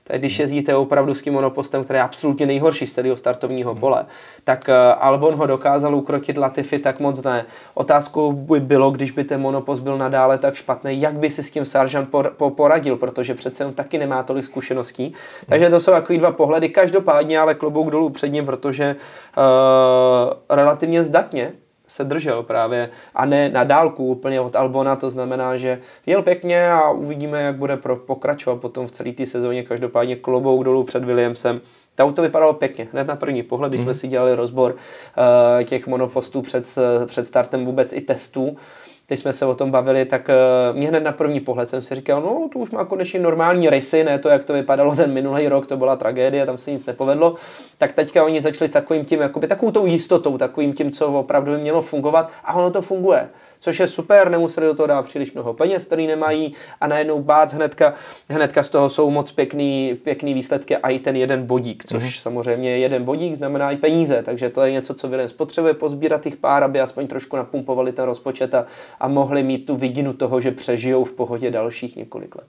[0.04, 4.06] Tak když jezdíte opravdu s tím monopostem, který je absolutně nejhorší z celého startovního pole,
[4.44, 7.46] tak eh, Albon ho dokázal ukrotit Latifi tak moc ne.
[7.74, 11.52] Otázkou by bylo, když by ten monopost byl nadále tak špatný, jak by si s
[11.52, 12.10] tím Sargent
[12.56, 15.14] poradil, protože přece on taky nemá tolik zkušeností.
[15.46, 16.70] Takže to jsou takový dva pohledy.
[16.70, 18.96] Každopádně ale klobouk dolů před ním, protože
[19.38, 21.54] uh, relativně zdatně
[21.94, 26.72] se držel právě a ne na dálku úplně od Albona, to znamená, že jel pěkně
[26.72, 31.06] a uvidíme, jak bude pro, pokračovat potom v celé té sezóně, každopádně klobouk dolů před
[31.06, 31.62] Williamsem.
[31.96, 33.86] To auto vypadalo pěkně, hned na první pohled, když mm.
[33.86, 34.00] jsme mhm.
[34.00, 36.66] si dělali rozbor uh, těch monopostů před,
[37.06, 38.58] před startem vůbec i testů,
[39.14, 41.96] teď jsme se o tom bavili, tak uh, mě hned na první pohled jsem si
[41.96, 45.48] říkal, no to už má konečně normální rysy, ne to, jak to vypadalo ten minulý
[45.48, 47.36] rok, to byla tragédie, tam se nic nepovedlo.
[47.78, 51.58] Tak teďka oni začali takovým tím, jakoby takovou tou jistotou, takovým tím, co opravdu by
[51.58, 53.30] mělo fungovat a ono to funguje
[53.64, 57.54] což je super, nemuseli do toho dát příliš mnoho peněz, který nemají a najednou bác
[57.54, 57.94] hnedka,
[58.30, 62.22] hnedka z toho jsou moc pěkný, pěkný výsledky a i ten jeden bodík, což mm-hmm.
[62.22, 66.36] samozřejmě jeden bodík znamená i peníze, takže to je něco, co Williams potřebuje pozbírat těch
[66.36, 68.66] pár, aby aspoň trošku napumpovali ten rozpočet a,
[69.00, 72.48] a mohli mít tu vidinu toho, že přežijou v pohodě dalších několik let.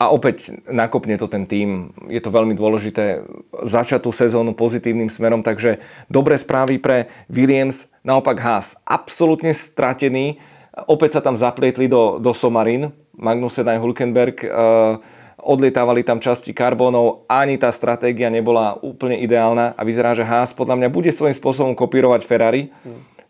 [0.00, 3.22] A opäť nakopne to ten tým, je to veľmi dôležité
[3.62, 5.78] začať tú sezónu pozitívnym smerom, takže
[6.10, 10.36] dobré správy pre Williams, Naopak Haas absolútne stratený.
[10.84, 12.92] Opäť sa tam zaplietli do, do Somarin.
[13.16, 14.44] Magnussen aj Hulkenberg.
[14.44, 15.00] Uh,
[15.40, 17.24] odlietávali tam časti karbónov.
[17.32, 19.72] Ani tá stratégia nebola úplne ideálna.
[19.72, 22.68] A vyzerá, že Haas podľa mňa bude svojím spôsobom kopírovať Ferrari.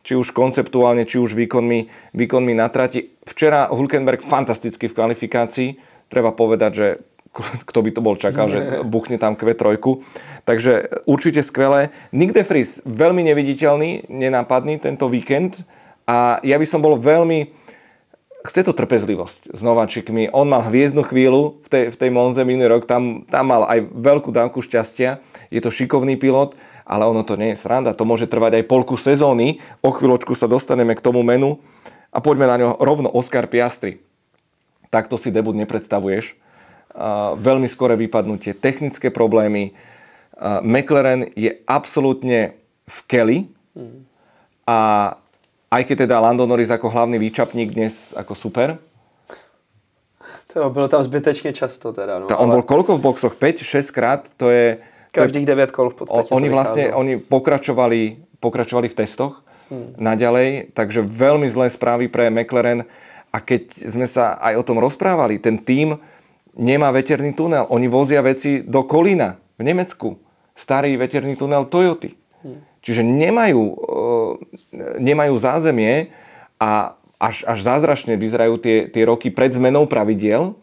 [0.05, 3.15] Či už konceptuálne, či už výkonmi, výkonmi na trati.
[3.25, 5.69] Včera Hulkenberg fantasticky v kvalifikácii.
[6.11, 6.87] Treba povedať, že
[7.69, 9.79] kto by to bol čakal, že buchne tam Q3.
[10.45, 11.91] Takže určite skvelé.
[12.15, 15.65] Nick de Vries veľmi neviditeľný, nenápadný tento víkend
[16.05, 17.51] a ja by som bol veľmi
[18.45, 20.29] chce to trpezlivosť s nováčikmi.
[20.37, 23.89] On mal hviezdnu chvíľu v tej, v tej Monze minulý rok, tam, tam mal aj
[23.89, 25.25] veľkú dávku šťastia.
[25.49, 26.53] Je to šikovný pilot,
[26.85, 27.97] ale ono to nie je sranda.
[27.97, 29.65] To môže trvať aj polku sezóny.
[29.81, 31.57] O chvíľočku sa dostaneme k tomu menu
[32.13, 34.05] a poďme na ňo rovno Oscar Piastri.
[34.93, 36.44] Takto si debut nepredstavuješ
[37.39, 39.75] veľmi skoré vypadnutie, technické problémy.
[40.63, 42.55] McLaren je absolútne
[42.87, 43.39] v keli
[44.67, 44.79] a
[45.71, 48.79] aj keď teda Lando Norris ako hlavný výčapník dnes ako super.
[50.55, 52.19] To bylo tam zbytečně často teda.
[52.19, 52.55] No, to on ale...
[52.55, 53.35] bol koľko v boxoch?
[53.35, 54.31] 5-6 krát?
[54.39, 54.79] To je...
[55.11, 56.31] Každých 9 kol v podstate.
[56.31, 59.99] Oni vlastne oni pokračovali, pokračovali v testoch hmm.
[59.99, 62.87] naďalej, takže veľmi zlé správy pre McLaren
[63.35, 65.99] a keď sme sa aj o tom rozprávali, ten tým
[66.59, 67.67] nemá veterný tunel.
[67.71, 70.19] Oni vozia veci do Kolína v Nemecku.
[70.55, 72.15] Starý veterný tunel Toyoty.
[72.43, 72.63] Hmm.
[72.85, 74.33] Čiže nemajú, uh,
[75.03, 76.15] nemajú zázemie
[76.61, 80.55] a až, až zázračne vyzerajú tie, tie roky pred zmenou pravidiel.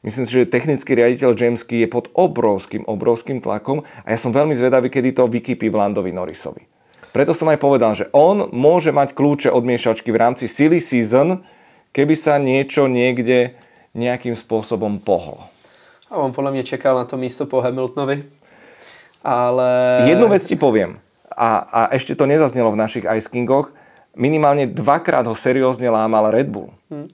[0.00, 4.56] Myslím si, že technický riaditeľ Jamesky je pod obrovským, obrovským tlakom a ja som veľmi
[4.56, 6.64] zvedavý, kedy to vykypí v Landovi Norrisovi.
[7.12, 11.44] Preto som aj povedal, že on môže mať kľúče od miešačky v rámci silly season,
[11.92, 13.60] keby sa niečo niekde
[13.96, 15.42] nejakým spôsobom pohol.
[16.10, 18.26] A on podľa mňa čekal na to místo po Hamiltonovi.
[19.22, 19.68] Ale...
[20.10, 20.98] Jednu vec ti poviem.
[21.30, 23.70] A, a ešte to nezaznelo v našich Ice Kingoch.
[24.18, 26.74] Minimálne dvakrát ho seriózne lámal Red Bull.
[26.90, 27.06] Hmm.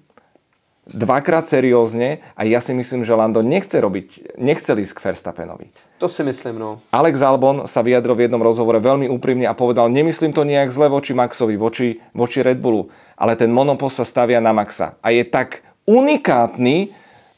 [0.87, 5.67] Dvakrát seriózne a ja si myslím, že Lando nechce robiť, nechce ísť k Verstappenovi.
[5.99, 6.79] To si myslím, no.
[6.95, 10.87] Alex Albon sa vyjadril v jednom rozhovore veľmi úprimne a povedal, nemyslím to nejak zle
[10.87, 12.87] voči Maxovi, voči, voči Red Bullu,
[13.19, 16.89] ale ten monopost sa stavia na Maxa a je tak unikátny,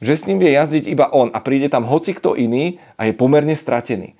[0.00, 3.12] že s ním vie jazdiť iba on a príde tam hoci kto iný a je
[3.12, 4.14] pomerne stratený.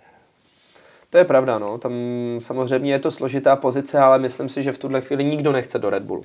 [1.11, 1.79] To je pravda, no.
[1.79, 1.93] Tam
[2.39, 5.91] samozřejmě je to složitá pozice, ale myslím si, že v tuhle chvíli nikdo nechce do
[5.91, 6.25] Red Bullu.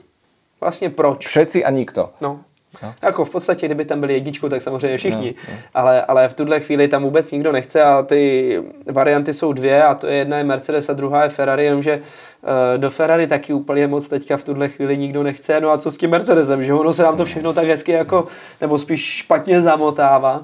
[0.61, 1.27] Vlastně proč?
[1.27, 2.09] Všetci a nikto.
[2.21, 2.39] No.
[2.83, 2.93] No.
[3.01, 5.35] Jako v podstatě, kdyby tam byli jedničkou, tak samozřejmě všichni.
[5.47, 5.59] No, no.
[5.73, 9.95] Ale, ale v tuhle chvíli tam vůbec nikdo nechce a ty varianty jsou dvě a
[9.95, 13.87] to je jedna je Mercedes a druhá je Ferrari, jenomže uh, do Ferrari taky úplně
[13.87, 15.61] moc teďka v tuhle chvíli nikdo nechce.
[15.61, 18.27] No a co s tím Mercedesem, že ono se nám to všechno tak hezky jako,
[18.61, 20.43] nebo spíš špatně zamotává.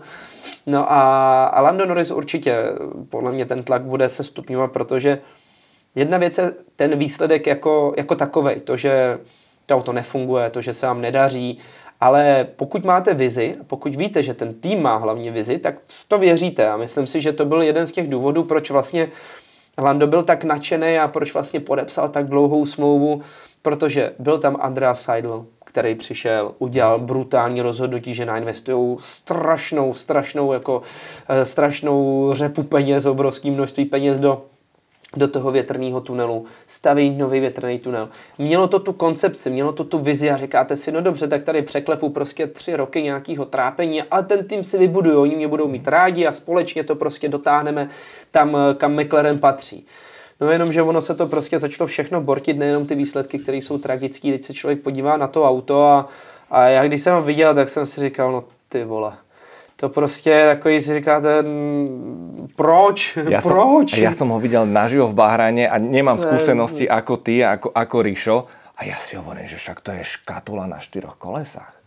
[0.66, 2.56] No a, a Lando Norris určitě,
[3.10, 5.20] podle mě ten tlak bude se stupňovat, protože
[5.96, 9.18] jedna věc je ten výsledek jako, jako takovej, to, že
[9.66, 11.60] to auto nefunguje, to, že se vám nedaří,
[12.00, 15.76] ale pokud máte vizi, pokud víte, že ten tým má hlavně vizi, tak
[16.08, 16.70] to věříte.
[16.70, 19.10] A myslím si, že to byl jeden z těch důvodů, proč vlastně
[19.78, 23.22] Lando byl tak nadšený a proč vlastně podepsal tak dlouhou smlouvu,
[23.62, 30.82] protože byl tam Andreas Seidl, který přišel, udělal brutální rozhodnutí, že nainvestují strašnou, strašnou, jako
[31.30, 34.42] eh, strašnou řepu peněz, obrovské množství peněz do
[35.16, 38.10] do toho větrného tunelu, staví nový větrný tunel.
[38.38, 41.62] Mělo to tu koncepci, mělo to tu vizi a říkáte si, no dobře, tak tady
[41.62, 45.88] překlepu prostě tři roky nějakého trápení, ale ten tým si vybudují, oni mě budou mít
[45.88, 47.90] rádi a společně to prostě dotáhneme
[48.32, 49.86] tam, kam McLaren patří.
[50.42, 53.78] No jenom, že ono se to prostě začalo všechno bortit, nejenom ty výsledky, které jsou
[53.78, 56.08] tragické, teď se člověk podívá na to auto a,
[56.52, 59.14] a já když jsem ho viděl, tak jsem si říkal, no ty vole,
[59.80, 61.44] to prostě takový si říkáte,
[62.56, 63.96] proč, ja proč?
[63.96, 67.96] Som, ja som ho videl naživo v Bahrajne a nemám skúsenosti ako ty, ako, ako
[68.04, 68.38] Rišo.
[68.76, 71.79] A ja si hovorím, že však to je škatula na štyroch kolesách.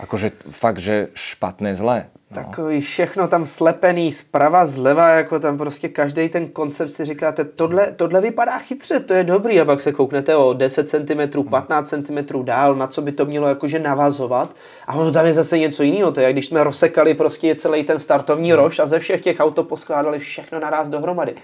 [0.00, 2.06] Akože fakt, že špatné zlé.
[2.30, 2.44] No.
[2.44, 7.92] Takový všechno tam slepený zprava, zleva, jako tam prostě každý ten koncept si říkáte, tohle,
[7.92, 12.44] tohle vypadá chytře, to je dobrý a pak se kouknete o 10 cm, 15 cm
[12.44, 16.12] dál, na co by to mělo jakože navazovat a ono tam je zase něco jiného,
[16.12, 18.60] to je jak když jsme rozsekali prostě celý ten startovní hmm.
[18.60, 21.34] roš a ze všech těch auto poskládali všechno naraz dohromady.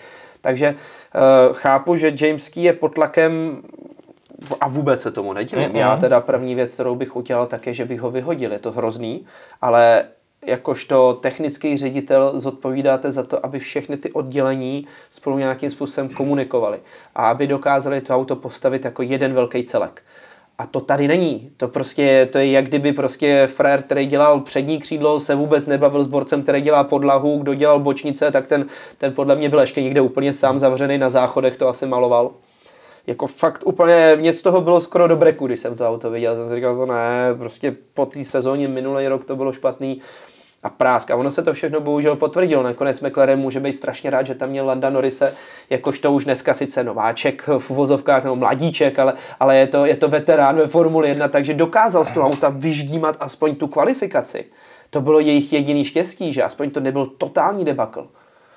[0.40, 3.62] Takže uh, chápu, že Jameský je pod tlakem
[4.60, 5.70] a vůbec se tomu nedivím.
[5.70, 5.76] Mm-hmm.
[5.76, 8.52] Já teda první věc, kterou bych udělal, tak je, že bych ho vyhodil.
[8.52, 9.26] Je to hrozný,
[9.62, 10.04] ale
[10.46, 16.78] jakožto technický ředitel zodpovídáte za to, aby všechny ty oddělení spolu nějakým způsobem komunikovaly
[17.14, 20.02] a aby dokázali to auto postavit jako jeden velký celek.
[20.58, 21.50] A to tady není.
[21.56, 26.04] To prostě to je jak kdyby prostě frér, který dělal přední křídlo, se vůbec nebavil
[26.04, 28.66] s borcem, který dělá podlahu, kdo dělal bočnice, tak ten,
[28.98, 32.30] ten podle mě byl ještě někde úplně sám zavřený na záchodech, to asi maloval
[33.06, 36.34] jako fakt úplně, mě z toho bylo skoro do breku, když jsem to auto viděl.
[36.34, 40.00] Jsem si říkal, to ne, prostě po té sezóně minulý rok to bylo špatný
[40.62, 41.10] a prásk.
[41.10, 42.62] A ono se to všechno bohužel potvrdilo.
[42.62, 45.34] Nakonec McLaren může být strašně rád, že tam měl Landa Norrise,
[45.70, 50.08] jakožto už dneska sice nováček v uvozovkách nebo mladíček, ale, ale je, to, je to
[50.08, 54.44] veterán ve Formuli 1, takže dokázal z toho auta vyždímat aspoň tu kvalifikaci.
[54.90, 58.08] To bylo jejich jediný štěstí, že aspoň to nebyl totální debakl.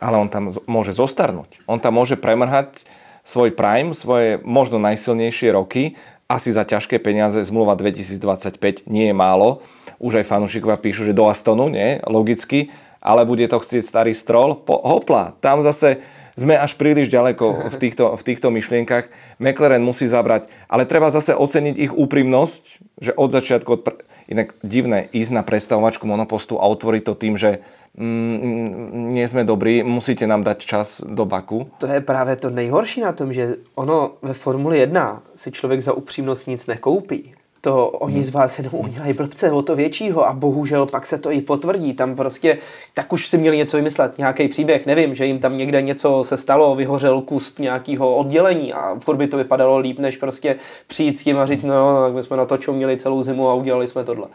[0.02, 1.66] Ale on tam môže zostarnúť.
[1.66, 2.86] On tam môže premrhať
[3.28, 6.00] svoj prime, svoje možno najsilnejšie roky,
[6.32, 9.60] asi za ťažké peniaze, zmluva 2025 nie je málo.
[10.00, 12.72] Už aj fanúšikovia píšu, že do Astonu, nie, logicky,
[13.04, 16.00] ale bude to chcieť starý strol, po, hopla, tam zase
[16.38, 19.10] sme až príliš ďaleko v týchto, v týchto myšlienkach.
[19.42, 22.64] McLaren musí zabrať, ale treba zase oceniť ich úprimnosť,
[23.02, 27.34] že od začiatku, od pr- inak divné ísť na predstavovačku monopostu a otvoriť to tým,
[27.40, 27.64] že
[27.96, 31.72] mm, nie sme dobrí, musíte nám dať čas do Baku.
[31.78, 35.94] To je právě to nejhorší na tom, že ono ve Formuli 1 si člověk za
[35.94, 40.86] upřímnost nic nekoupí to oni z vás jenom udělají blbce o to většího a bohužel
[40.86, 41.94] pak se to i potvrdí.
[41.94, 42.58] Tam prostě,
[42.94, 46.38] tak už si měli něco vymyslet, nějaký příběh, nevím, že jim tam někde něco se
[46.38, 50.56] stalo, vyhořel kus nějakého oddělení a furt by to vypadalo líp, než prostě
[50.88, 53.54] přijít s tím a říct, no, tak my jsme na to měli celou zimu a
[53.54, 54.28] udělali jsme tohle.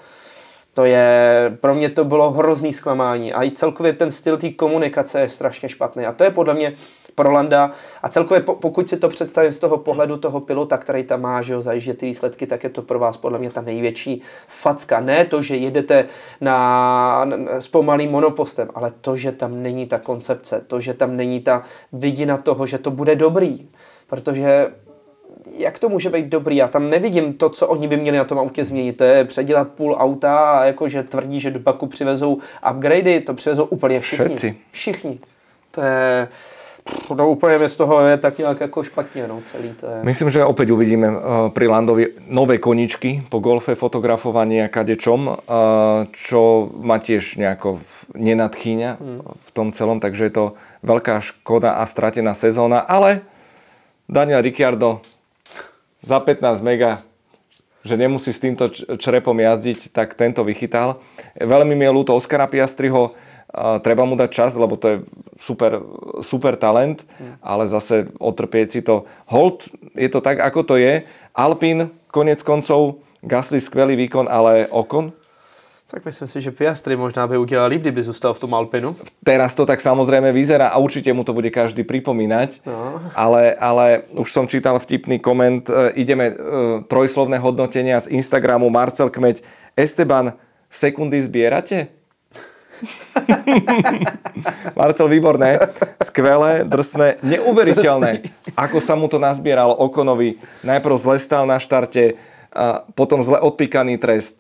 [0.75, 5.21] To je, pro mě to bylo hrozný zklamání a i celkově ten styl té komunikace
[5.21, 6.73] je strašně špatný a to je podle mě
[7.15, 7.71] pro Landa
[8.03, 11.55] a celkově pokud si to představím z toho pohledu toho pilota, který tam má, že
[11.55, 15.01] ho zajíždět ty výsledky, tak je to pro vás podle mě ta největší facka.
[15.01, 16.07] Ne to, že jedete
[16.41, 21.17] na, na, s pomalým monopostem, ale to, že tam není ta koncepce, to, že tam
[21.17, 23.69] není ta vidina toho, že to bude dobrý.
[24.07, 24.71] Protože
[25.57, 26.57] jak to může být dobrý?
[26.57, 28.93] Já tam nevidím to, co oni by měli na tom autě změnit.
[28.93, 32.39] To je předělat půl auta a jakože tvrdí, že do Baku přivezou
[32.71, 34.25] upgradey, to přivezou úplně všichni.
[34.25, 34.57] Všetci.
[34.71, 35.19] Všichni.
[35.71, 36.29] To je...
[37.17, 39.99] No úplně mi z toho je tak nějak jako špatně, no, celý to je.
[40.03, 41.19] Myslím, že opäť uvidíme uh,
[41.53, 45.37] pri Landovi nové koničky po golfe, fotografovanie a kadečom, uh,
[46.11, 47.79] čo ma tiež nejako
[48.17, 49.21] nenadchýňa hmm.
[49.23, 50.47] v tom celom, takže je to
[50.83, 53.23] veľká škoda a stratená sezóna, ale
[54.09, 55.05] Daniel Ricciardo
[56.03, 56.99] za 15 mega,
[57.87, 60.99] že nemusí s týmto črepom jazdiť, tak tento vychytal.
[61.39, 63.15] Veľmi mi je ľúto Oskara Piastriho,
[63.85, 64.97] treba mu dať čas, lebo to je
[65.37, 65.85] super,
[66.25, 67.45] super talent, mm.
[67.45, 69.05] ale zase otrpieť si to.
[69.29, 71.05] Hold, je to tak, ako to je.
[71.37, 75.15] Alpin, konec koncov, Gasly skvelý výkon, ale Okon?
[75.93, 78.97] Tak myslím si, že Piastri možná by udělal líp, kdyby zůstal v tom Alpinu.
[79.25, 82.65] Teraz to tak samozrejme vyzerá a určite mu to bude každý pripomínať.
[82.65, 83.13] No.
[83.13, 85.69] Ale, ale už som čítal vtipný koment.
[85.69, 86.35] E, ideme e,
[86.89, 88.73] trojslovné hodnotenia z Instagramu.
[88.73, 89.45] Marcel Kmeď.
[89.77, 90.33] Esteban,
[90.73, 91.93] sekundy zbierate?
[94.79, 95.59] Marcel, výborné.
[96.03, 98.27] Skvelé, drsné, neuveriteľné.
[98.57, 100.39] Ako sa mu to nazbieralo Okonovi.
[100.67, 102.19] Najprv zle stál na štarte,
[102.53, 104.37] a potom zle odpíkaný trest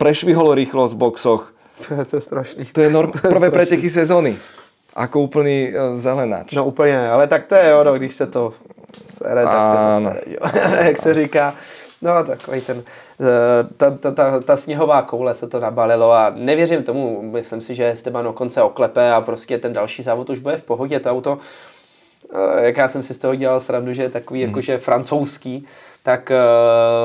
[0.00, 1.42] prešvihol rýchlosť v boxoch.
[1.86, 2.62] To je, to je strašný.
[2.64, 3.56] To je, norm, to je prvé strašný.
[3.56, 4.32] preteky sezóny.
[4.96, 6.56] Ako úplný uh, zelenáč.
[6.56, 8.52] No úplně, ale tak to je ono, když se to
[9.04, 10.20] sere, tak se to sere,
[10.88, 11.54] jak se říká.
[12.02, 12.82] No takový ten,
[13.20, 13.24] eh,
[13.76, 17.88] ta, ta, ta, ta sněhová koule se to nabalilo a nevěřím tomu, myslím si, že
[17.88, 21.38] Esteban konce oklepe a prostě ten další závod už bude v pohodě, to auto,
[22.34, 24.50] eh, jak já jsem si z toho dělal srandu, že je takový hmm.
[24.50, 25.66] jakože francouzský,
[26.02, 26.32] tak...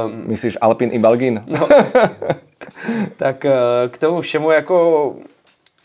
[0.05, 1.43] Uh, Myslíš Alpin i Belgin?
[1.47, 1.67] No,
[3.17, 3.45] tak
[3.89, 5.15] k tomu všemu jako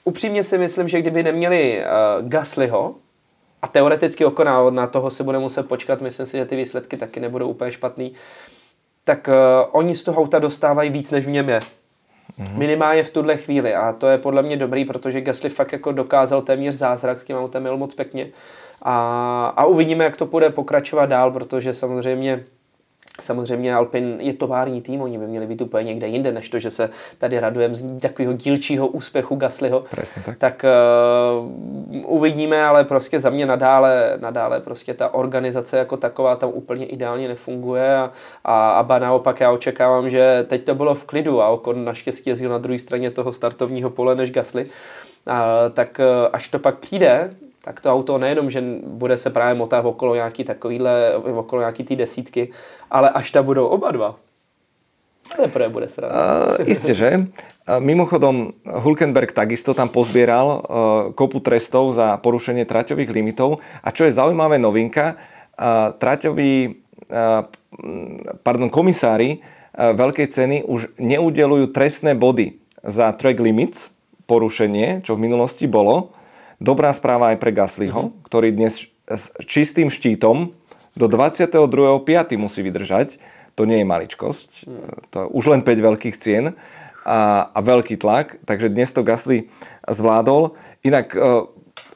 [0.05, 1.85] upřímně si myslím, že kdyby neměli
[2.21, 2.95] Gaslyho,
[3.63, 7.21] a teoreticky Okona, na toho se bude muset počkat, myslím si, že ty výsledky taky
[7.21, 8.15] nebudou úplně špatný,
[9.07, 9.35] tak uh,
[9.73, 11.61] oni z toho auta dostávají víc, než v něm je.
[11.61, 12.57] Mm-hmm.
[12.57, 16.43] Minimálně v tuhle chvíli a to je podle mě dobrý, protože Gasly fakt jako dokázal
[16.43, 18.29] téměř zázrak s tím autem, měl moc pěkně
[18.83, 22.45] a, a uvidíme, jak to bude pokračovat dál, protože samozřejmě
[23.21, 26.71] Samozřejmě Alpin je tovární tým, oni by měli být úplně někde jinde, než to, že
[26.71, 29.85] se tady radujeme z takového dílčího úspěchu Gaslyho.
[29.91, 30.39] Presně tak.
[30.39, 30.65] Tak
[31.45, 36.87] uh, uvidíme, ale prostě za mě nadále, nadále prostě ta organizace jako taková tam úplně
[36.87, 38.13] ideálně nefunguje a,
[38.45, 42.31] a, a ba naopak já očekávám, že teď to bylo v klidu a Okon naštěstí
[42.31, 44.65] jezdil na druhé straně toho startovního pole než Gasly.
[44.65, 45.33] Uh,
[45.75, 47.31] tak uh, až to pak přijde,
[47.67, 51.97] tak to auto nejenom, že bude se právě motat okolo nějaký takovýhle, okolo nějaký ty
[51.97, 52.55] desítky,
[52.91, 54.17] ale až tam budou oba dva,
[55.27, 56.15] Teprve bude sranda.
[56.15, 57.27] Uh, isté, že?
[57.67, 60.61] Mimochodom, Hulkenberg takisto tam pozbieral uh,
[61.19, 63.59] kopu trestov za porušenie traťových limitov.
[63.83, 65.19] A čo je zaujímavé novinka,
[65.59, 66.79] uh, traťoví,
[67.11, 67.43] uh,
[68.47, 73.91] pardon, komisári uh, veľkej ceny už neudelujú trestné body za track limits,
[74.31, 76.15] porušenie, čo v minulosti bolo,
[76.57, 78.25] Dobrá správa aj pre Gaslyho, mm-hmm.
[78.25, 80.57] ktorý dnes s čistým štítom
[80.97, 81.61] do 22.5.
[82.41, 83.21] musí vydržať.
[83.57, 84.51] To nie je maličkosť.
[84.65, 84.89] Mm.
[85.13, 86.57] To je už len 5 veľkých cien
[87.05, 88.41] a, a veľký tlak.
[88.49, 89.53] Takže dnes to Gasly
[89.85, 90.57] zvládol.
[90.85, 91.49] Inak e,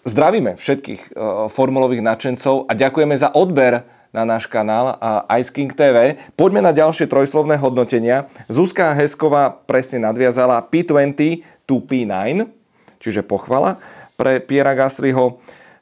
[0.04, 1.10] zdravíme všetkých e,
[1.48, 4.98] formulových nadšencov a ďakujeme za odber na náš kanál
[5.38, 6.18] Ice King TV.
[6.34, 8.26] Poďme na ďalšie trojslovné hodnotenia.
[8.50, 12.50] Zuzka Hesková presne nadviazala P20 to P9,
[12.98, 13.78] čiže pochvala
[14.20, 15.40] pre Piera Gaslyho.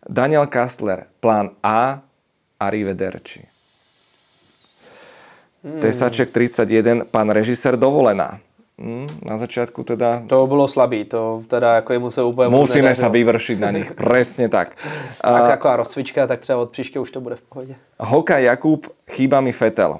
[0.09, 1.99] Daniel Kastler, plán A,
[2.61, 3.43] arrivederci.
[5.65, 5.83] Hmm.
[5.83, 8.39] Tesaček 31, pán režisér dovolená.
[8.79, 10.23] Hmm, na začiatku teda...
[10.31, 14.47] To bylo slabý, to teda jako jemu se úplně Musíme sa vyvršiť na nich, presne
[14.47, 14.79] tak.
[15.19, 17.75] Tak jako rozcvička, tak třeba od příště už to bude v pohodě.
[17.99, 19.99] Hoka Jakub, chýba mi Fetel.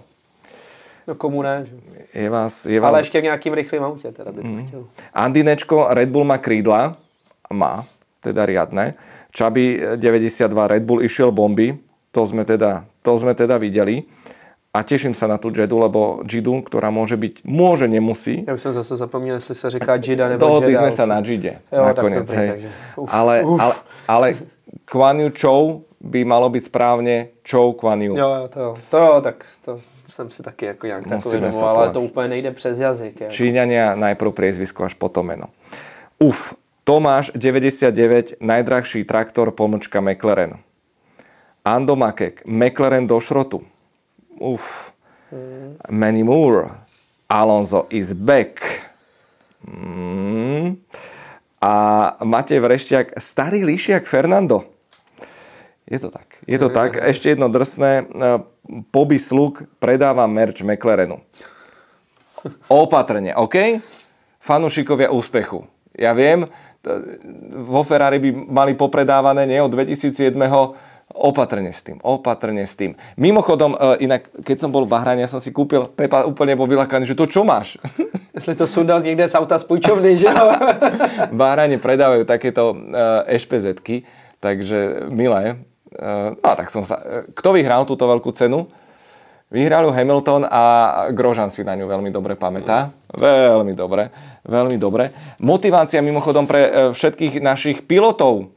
[1.07, 1.67] No komu ne?
[2.15, 2.89] Je vás, je vás...
[2.89, 4.67] Ale ještě v nějakým rychlým autě teda by to hmm.
[4.67, 4.85] chtěl.
[5.15, 6.97] Andinečko, Red Bull má krídla.
[7.53, 7.87] Má
[8.21, 8.95] teda riadne.
[9.31, 11.79] Čaby 92 Red Bull išiel bomby,
[12.11, 14.09] to sme teda, to sme teda videli.
[14.69, 18.45] A teším sa na tú Jedu, lebo Jidu, ktorá môže byť, môže, nemusí.
[18.45, 21.65] Ja už som zase zapomněl, jestli sa říká Jida nebo Dohodli sme sa na Jide
[21.73, 22.29] jo, nakoniec.
[22.29, 22.69] Dobrý, takže,
[23.01, 23.61] uf, ale, uf.
[23.61, 23.75] ale,
[24.07, 24.27] ale
[24.85, 28.15] Kwan Yu Chou by malo byť správne Chou Kwan Yu.
[28.15, 29.81] Jo, to, to, tak to
[30.19, 33.21] jsem si taky jako nějak takový ale to úplně nejde přes jazyk.
[33.21, 33.33] Jako.
[33.33, 35.47] Číňania najprv priezvisko až potom meno.
[36.19, 36.55] Uf,
[36.89, 40.57] Tomáš 99, najdrahší traktor pomlčka McLaren.
[41.61, 43.61] Ando Makek, McLaren do šrotu.
[44.41, 44.89] Uf.
[45.29, 45.77] Mm.
[45.93, 46.73] Manny Moore,
[47.29, 48.65] Alonso is back.
[49.69, 50.81] Mm.
[51.61, 51.73] A
[52.25, 54.65] Matej Vrešťák, starý lišiak Fernando.
[55.85, 56.41] Je to tak.
[56.49, 56.97] Je to tak.
[57.05, 58.09] Ešte jedno drsné.
[58.89, 61.21] Poby Sluk predáva merch McLarenu.
[62.73, 63.77] Opatrne, OK?
[64.41, 65.69] Fanušikovia úspechu.
[65.99, 66.47] Ja viem,
[67.69, 70.35] vo Ferrari by mali popredávané nie od 2007
[71.09, 72.93] opatrne s tým, opatrne s tým.
[73.17, 76.69] Mimochodom, e, inak, keď som bol v Bahrane, ja som si kúpil, Pepa úplne bol
[76.69, 77.81] vylakaný, že to čo máš?
[78.37, 80.53] Jestli to sundal niekde z auta z púčovny, že no?
[81.33, 82.77] v Bahrane predávajú takéto
[83.25, 84.05] ešpezetky,
[84.39, 85.57] takže milé.
[85.97, 86.05] E,
[86.37, 87.01] no tak som sa...
[87.01, 88.69] E, kto vyhral túto veľkú cenu?
[89.49, 90.63] Vyhral ju Hamilton a
[91.17, 92.93] Grožan si na ňu veľmi dobre pamätá.
[93.09, 94.13] Veľmi dobre,
[94.45, 95.09] veľmi dobre.
[95.41, 98.53] Motivácia mimochodom pre e, všetkých našich pilotov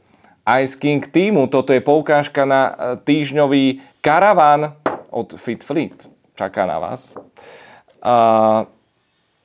[0.59, 1.47] Ice King týmu.
[1.47, 4.75] Toto je poukážka na e, týždňový karaván
[5.07, 5.95] od Fit Fleet.
[6.35, 7.15] Čaká na vás.
[8.03, 8.15] A,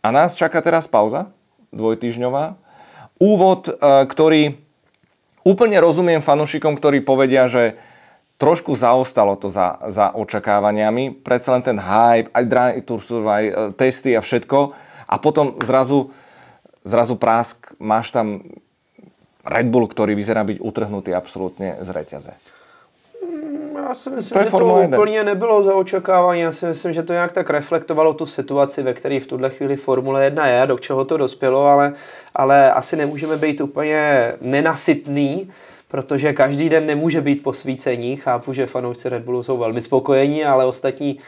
[0.03, 1.31] a nás čaká teraz pauza
[1.71, 2.59] dvojtyžňová.
[3.23, 3.73] Úvod, e,
[4.11, 4.59] ktorý
[5.47, 7.79] úplne rozumiem fanúšikom, ktorí povedia, že
[8.37, 11.23] trošku zaostalo to za, za očakávaniami.
[11.23, 13.01] Predsa len ten hype, aj drive tour,
[13.31, 14.59] aj e, testy a všetko.
[15.09, 16.11] A potom zrazu,
[16.85, 18.43] zrazu prásk, máš tam
[19.47, 22.35] Red Bull, ktorý vyzerá byť utrhnutý absolútne z reťaze.
[23.89, 24.99] Já si myslím, to že to 1.
[24.99, 26.41] úplně nebylo za očekávání.
[26.41, 29.77] Já si myslím, že to nějak tak reflektovalo tu situaci, ve které v tuhle chvíli
[29.77, 31.93] Formule 1 je, do čeho to dospělo, ale,
[32.35, 35.51] ale asi nemůžeme být úplně nenasytný,
[35.89, 38.17] protože každý den nemůže být posvícení.
[38.17, 41.19] Chápu, že fanoušci Red Bullu jsou velmi spokojení, ale ostatní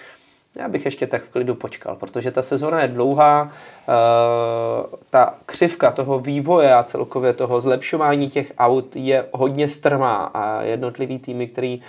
[0.56, 5.90] já bych ještě tak v klidu počkal, protože ta sezona je dlouhá, eh, ta křivka
[5.90, 11.82] toho vývoje a celkově toho zlepšování těch aut je hodně strmá a jednotlivý týmy, který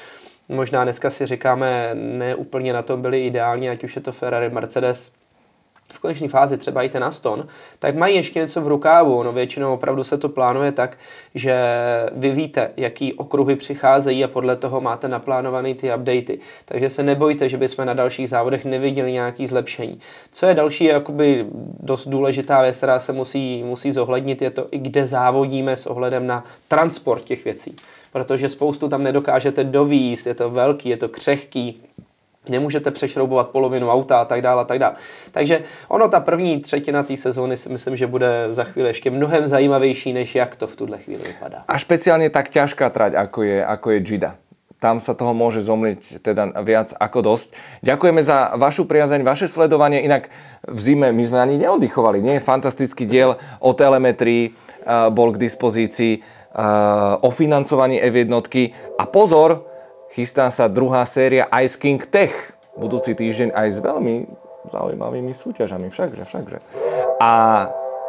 [0.49, 4.49] možná dneska si říkáme, ne úplně na tom byli ideální, ať už je to Ferrari,
[4.49, 5.11] Mercedes,
[5.93, 7.47] v konečné fázi třeba i ten Aston,
[7.79, 9.23] tak mají ještě něco v rukávu.
[9.23, 10.97] No většinou opravdu se to plánuje tak,
[11.35, 11.55] že
[12.11, 16.39] vy víte, jaký okruhy přicházejí a podle toho máte naplánované ty updaty.
[16.65, 19.99] Takže se nebojte, že bychom na dalších závodech neviděli nějaký zlepšení.
[20.31, 21.45] Co je další jakoby
[21.79, 26.27] dost důležitá věc, která se musí, musí zohlednit, je to i kde závodíme s ohledem
[26.27, 27.75] na transport těch věcí.
[28.13, 31.81] Protože spoustu tam nedokážete dovíst, je to velký, je to křehký,
[32.49, 34.95] nemůžete přešroubovat polovinu auta a tak dále a tak dále.
[35.31, 39.47] Takže ono, ta první třetina té sezóny si myslím, že bude za chvíli ještě mnohem
[39.47, 41.63] zajímavější, než jak to v tuhle chvíli vypadá.
[41.67, 44.35] A speciálně tak těžká trať, ako je, ako je Gida
[44.79, 47.51] tam sa toho môže zomliť teda viac ako dosť.
[47.83, 50.07] Ďakujeme za vašu priazeň, vaše sledovanie.
[50.07, 50.31] Inak
[50.63, 52.23] v zime my sme ani neoddychovali.
[52.23, 52.39] Nie?
[52.39, 56.23] Fantastický diel o telemetrii uh, bol k dispozícii,
[56.55, 58.31] uh, o financovaní F1.
[58.95, 59.67] A pozor,
[60.13, 64.15] chystá sa druhá séria Ice King Tech budúci týždeň aj s veľmi
[64.71, 66.57] zaujímavými súťažami, všakže, všakže.
[67.19, 67.31] A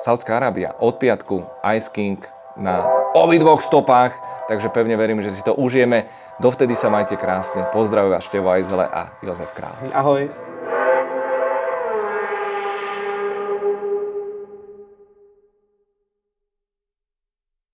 [0.01, 1.45] Saudská Arábia od piatku
[1.75, 2.23] Ice King
[2.57, 4.15] na obidvoch stopách,
[4.47, 6.07] takže pevne verím, že si to užijeme.
[6.41, 7.69] Dovtedy sa majte krásne.
[7.69, 9.77] Pozdravujem vás Števo Ajzele a Jozef Král.
[9.93, 10.50] Ahoj.